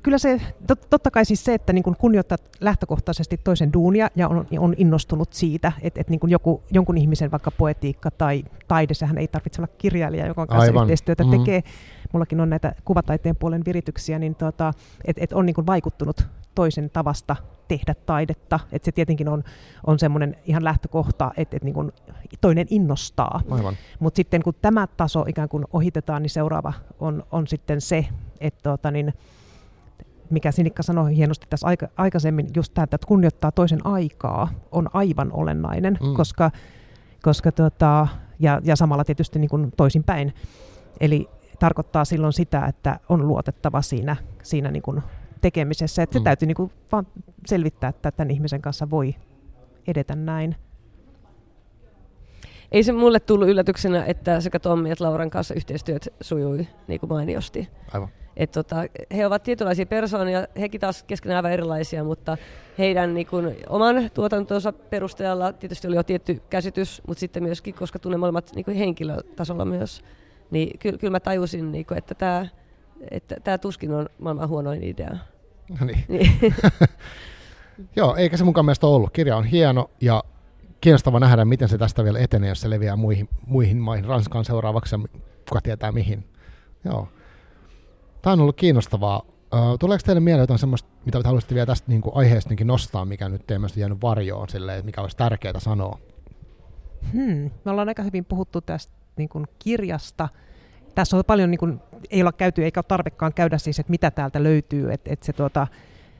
[0.02, 4.28] kyllä se, tot, totta kai siis se, että niin kun kunnioittaa lähtökohtaisesti toisen duunia ja
[4.28, 8.94] on, on innostunut siitä, että, että niin kun joku, jonkun ihmisen vaikka poetiikka tai taide,
[8.94, 10.82] sehän ei tarvitse olla kirjailija, joka kanssa Aivan.
[10.82, 11.38] yhteistyötä mm-hmm.
[11.38, 11.62] tekee.
[12.12, 14.72] Mullakin on näitä kuvataiteen puolen virityksiä, niin tuota,
[15.04, 17.36] että et on niin vaikuttunut toisen tavasta
[17.78, 18.60] tehdä taidetta.
[18.72, 19.44] Että se tietenkin on,
[19.86, 21.92] on semmoinen ihan lähtökohta, että, että niin kuin
[22.40, 23.40] toinen innostaa.
[23.98, 28.06] Mutta sitten kun tämä taso ikään kuin ohitetaan, niin seuraava on, on sitten se,
[28.40, 29.14] että tuota, niin,
[30.30, 35.32] mikä Sinikka sanoi hienosti tässä aika, aikaisemmin, just tämä, että kunnioittaa toisen aikaa, on aivan
[35.32, 36.14] olennainen, mm.
[36.14, 36.50] koska,
[37.22, 38.08] koska tota,
[38.38, 40.34] ja, ja samalla tietysti niin kuin toisinpäin.
[41.00, 45.02] Eli tarkoittaa silloin sitä, että on luotettava siinä, siinä niin kuin
[45.42, 46.02] tekemisessä.
[46.02, 46.24] Että se mm.
[46.24, 47.06] täytyy niin kuin vaan
[47.46, 49.14] selvittää, että tämän ihmisen kanssa voi
[49.86, 50.56] edetä näin.
[52.72, 57.10] Ei se mulle tullut yllätyksenä, että sekä Tommi että Lauran kanssa yhteistyöt sujui niin kuin
[57.10, 57.68] mainiosti.
[57.92, 58.08] Aivan.
[58.36, 58.76] Et tota,
[59.16, 62.36] he ovat tietynlaisia persoonia, hekin taas keskenään aivan erilaisia, mutta
[62.78, 67.98] heidän niin kun, oman tuotantonsa perusteella tietysti oli jo tietty käsitys, mutta sitten myöskin, koska
[67.98, 70.02] tunnen molemmat niin henkilötasolla myös,
[70.50, 72.46] niin kyllä, kyllä mä tajusin, niin kun, että tämä
[73.10, 75.16] että tää tuskin on maailman huonoin idea.
[75.80, 76.04] No niin.
[76.08, 76.54] niin.
[77.96, 79.12] Joo, eikä se mukaan mielestä ollut.
[79.12, 80.24] Kirja on hieno ja
[80.80, 84.94] kiinnostava nähdä, miten se tästä vielä etenee, jos se leviää muihin, muihin maihin, Ranskaan seuraavaksi
[84.94, 84.98] ja
[85.48, 86.24] kuka tietää mihin.
[86.84, 87.08] Joo.
[88.22, 89.22] Tämä on ollut kiinnostavaa.
[89.54, 93.28] Uh, tuleeko teille mieleen jotain sellaista, mitä haluaisitte vielä tästä niin kuin aiheesta nostaa, mikä
[93.28, 95.98] nyt teidän jäänyt varjoon, silleen, mikä olisi tärkeää sanoa?
[97.12, 97.50] Hmm.
[97.64, 100.28] Me ollaan aika hyvin puhuttu tästä niin kuin kirjasta.
[100.94, 101.80] Tässä on paljon, niin kuin,
[102.10, 104.92] ei olla käyty eikä ole tarvekaan käydä siis, että mitä täältä löytyy.
[104.92, 105.66] Että, että se, tuota,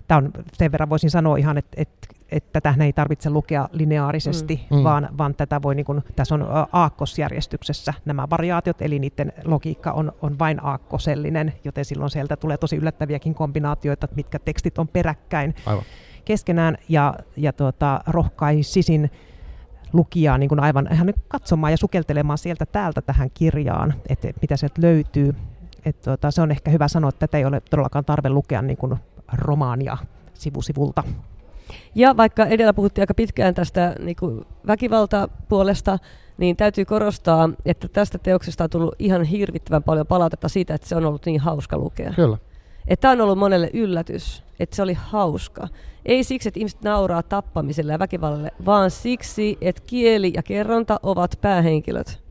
[0.08, 4.66] tämä on, sen verran voisin sanoa ihan, että, että että tätä ei tarvitse lukea lineaarisesti,
[4.70, 4.76] mm.
[4.76, 4.84] mm.
[4.84, 10.12] vaan, vaan tätä voi, niin kuin, tässä on aakkosjärjestyksessä nämä variaatiot, eli niiden logiikka on,
[10.22, 15.84] on vain aakkosellinen, joten silloin sieltä tulee tosi yllättäviäkin kombinaatioita, mitkä tekstit on peräkkäin Aivan.
[16.24, 19.10] keskenään, ja, ja tuota, rohkaisisin
[19.92, 24.56] lukijaa niin kuin aivan ihan nyt katsomaan ja sukeltelemaan sieltä täältä tähän kirjaan, että mitä
[24.56, 25.34] sieltä löytyy.
[25.84, 28.76] Et tuota, se on ehkä hyvä sanoa, että tätä ei ole todellakaan tarve lukea niin
[28.76, 28.96] kuin
[29.32, 29.96] romaania
[30.34, 31.02] sivusivulta.
[31.94, 35.98] Ja vaikka edellä puhuttiin aika pitkään tästä niin kuin väkivaltapuolesta,
[36.38, 40.96] niin täytyy korostaa, että tästä teoksesta on tullut ihan hirvittävän paljon palautetta siitä, että se
[40.96, 42.12] on ollut niin hauska lukea.
[42.16, 42.38] Kyllä.
[43.00, 45.68] Tämä on ollut monelle yllätys, että se oli hauska.
[46.06, 51.38] Ei siksi, että ihmiset nauraa tappamiselle ja väkivallalle, vaan siksi, että kieli ja kerronta ovat
[51.40, 52.22] päähenkilöt.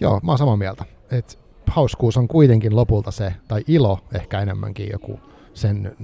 [0.00, 0.84] Joo, mä oon samaa mieltä.
[1.10, 5.20] Et hauskuus on kuitenkin lopulta se, tai ilo ehkä enemmänkin joku
[5.54, 5.96] sen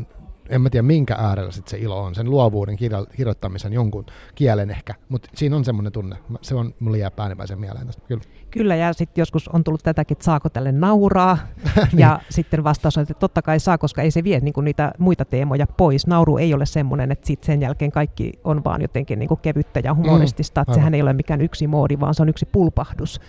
[0.49, 4.71] en mä tiedä minkä äärellä sit se ilo on, sen luovuuden kirjo- kirjoittamisen jonkun kielen
[4.71, 8.23] ehkä, mutta siinä on semmoinen tunne, se on mulle jää päänimmäisen mieleen tästä, kyllä.
[8.51, 11.39] Kyllä, ja sitten joskus on tullut tätäkin, että saako tälle nauraa,
[11.77, 11.99] niin.
[11.99, 15.25] ja sitten vastaus on, että totta kai saa, koska ei se vie niinku niitä muita
[15.25, 16.07] teemoja pois.
[16.07, 19.95] Nauru ei ole semmoinen, että sit sen jälkeen kaikki on vaan jotenkin niinku kevyttä ja
[19.95, 23.21] humoristista, mm, että sehän ei ole mikään yksi moodi, vaan se on yksi pulpahdus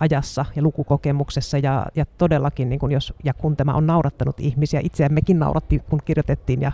[0.00, 4.80] ajassa ja lukukokemuksessa ja, ja todellakin niin kun jos, ja kun tämä on naurattanut ihmisiä,
[4.82, 6.72] itseämmekin nauratti kun kirjoitettiin ja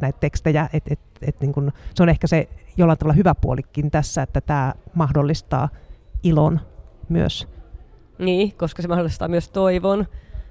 [0.00, 3.90] näitä tekstejä, että et, et, niin kun, se on ehkä se jollain tavalla hyvä puolikin
[3.90, 5.68] tässä, että tämä mahdollistaa
[6.22, 6.60] ilon
[7.08, 7.48] myös.
[8.18, 10.06] Niin, koska se mahdollistaa myös toivon,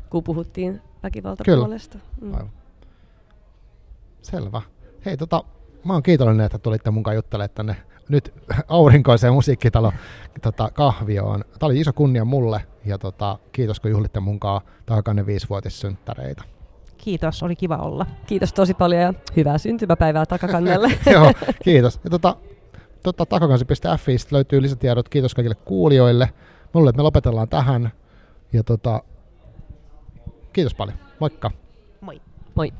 [0.09, 1.97] kun puhuttiin väkivaltapuolesta.
[2.21, 2.49] Mm.
[4.21, 4.61] Selvä.
[5.05, 5.43] Hei, tota,
[5.83, 7.75] mä oon kiitollinen, että tulitte mukaan juttelemaan tänne
[8.09, 8.33] nyt
[8.67, 9.93] aurinkoiseen musiikkitalo
[10.41, 11.43] tota, kahvioon.
[11.59, 16.43] Tämä oli iso kunnia mulle ja tota, kiitos kun juhlitte munkaan takakanne viisivuotissynttäreitä.
[16.97, 18.05] Kiitos, oli kiva olla.
[18.25, 20.91] Kiitos tosi paljon ja hyvää syntymäpäivää takakannelle.
[21.13, 21.31] Joo,
[21.63, 21.99] kiitos.
[22.03, 22.35] Ja tota,
[23.03, 25.09] tota, takakansi.fi löytyy lisätiedot.
[25.09, 26.29] Kiitos kaikille kuulijoille.
[26.73, 27.91] Mulle, että me lopetellaan tähän.
[28.53, 29.03] Ja tota,
[30.53, 30.97] kiitos paljon.
[31.19, 31.51] Moikka.
[32.01, 32.21] Moi.
[32.55, 32.73] Moi.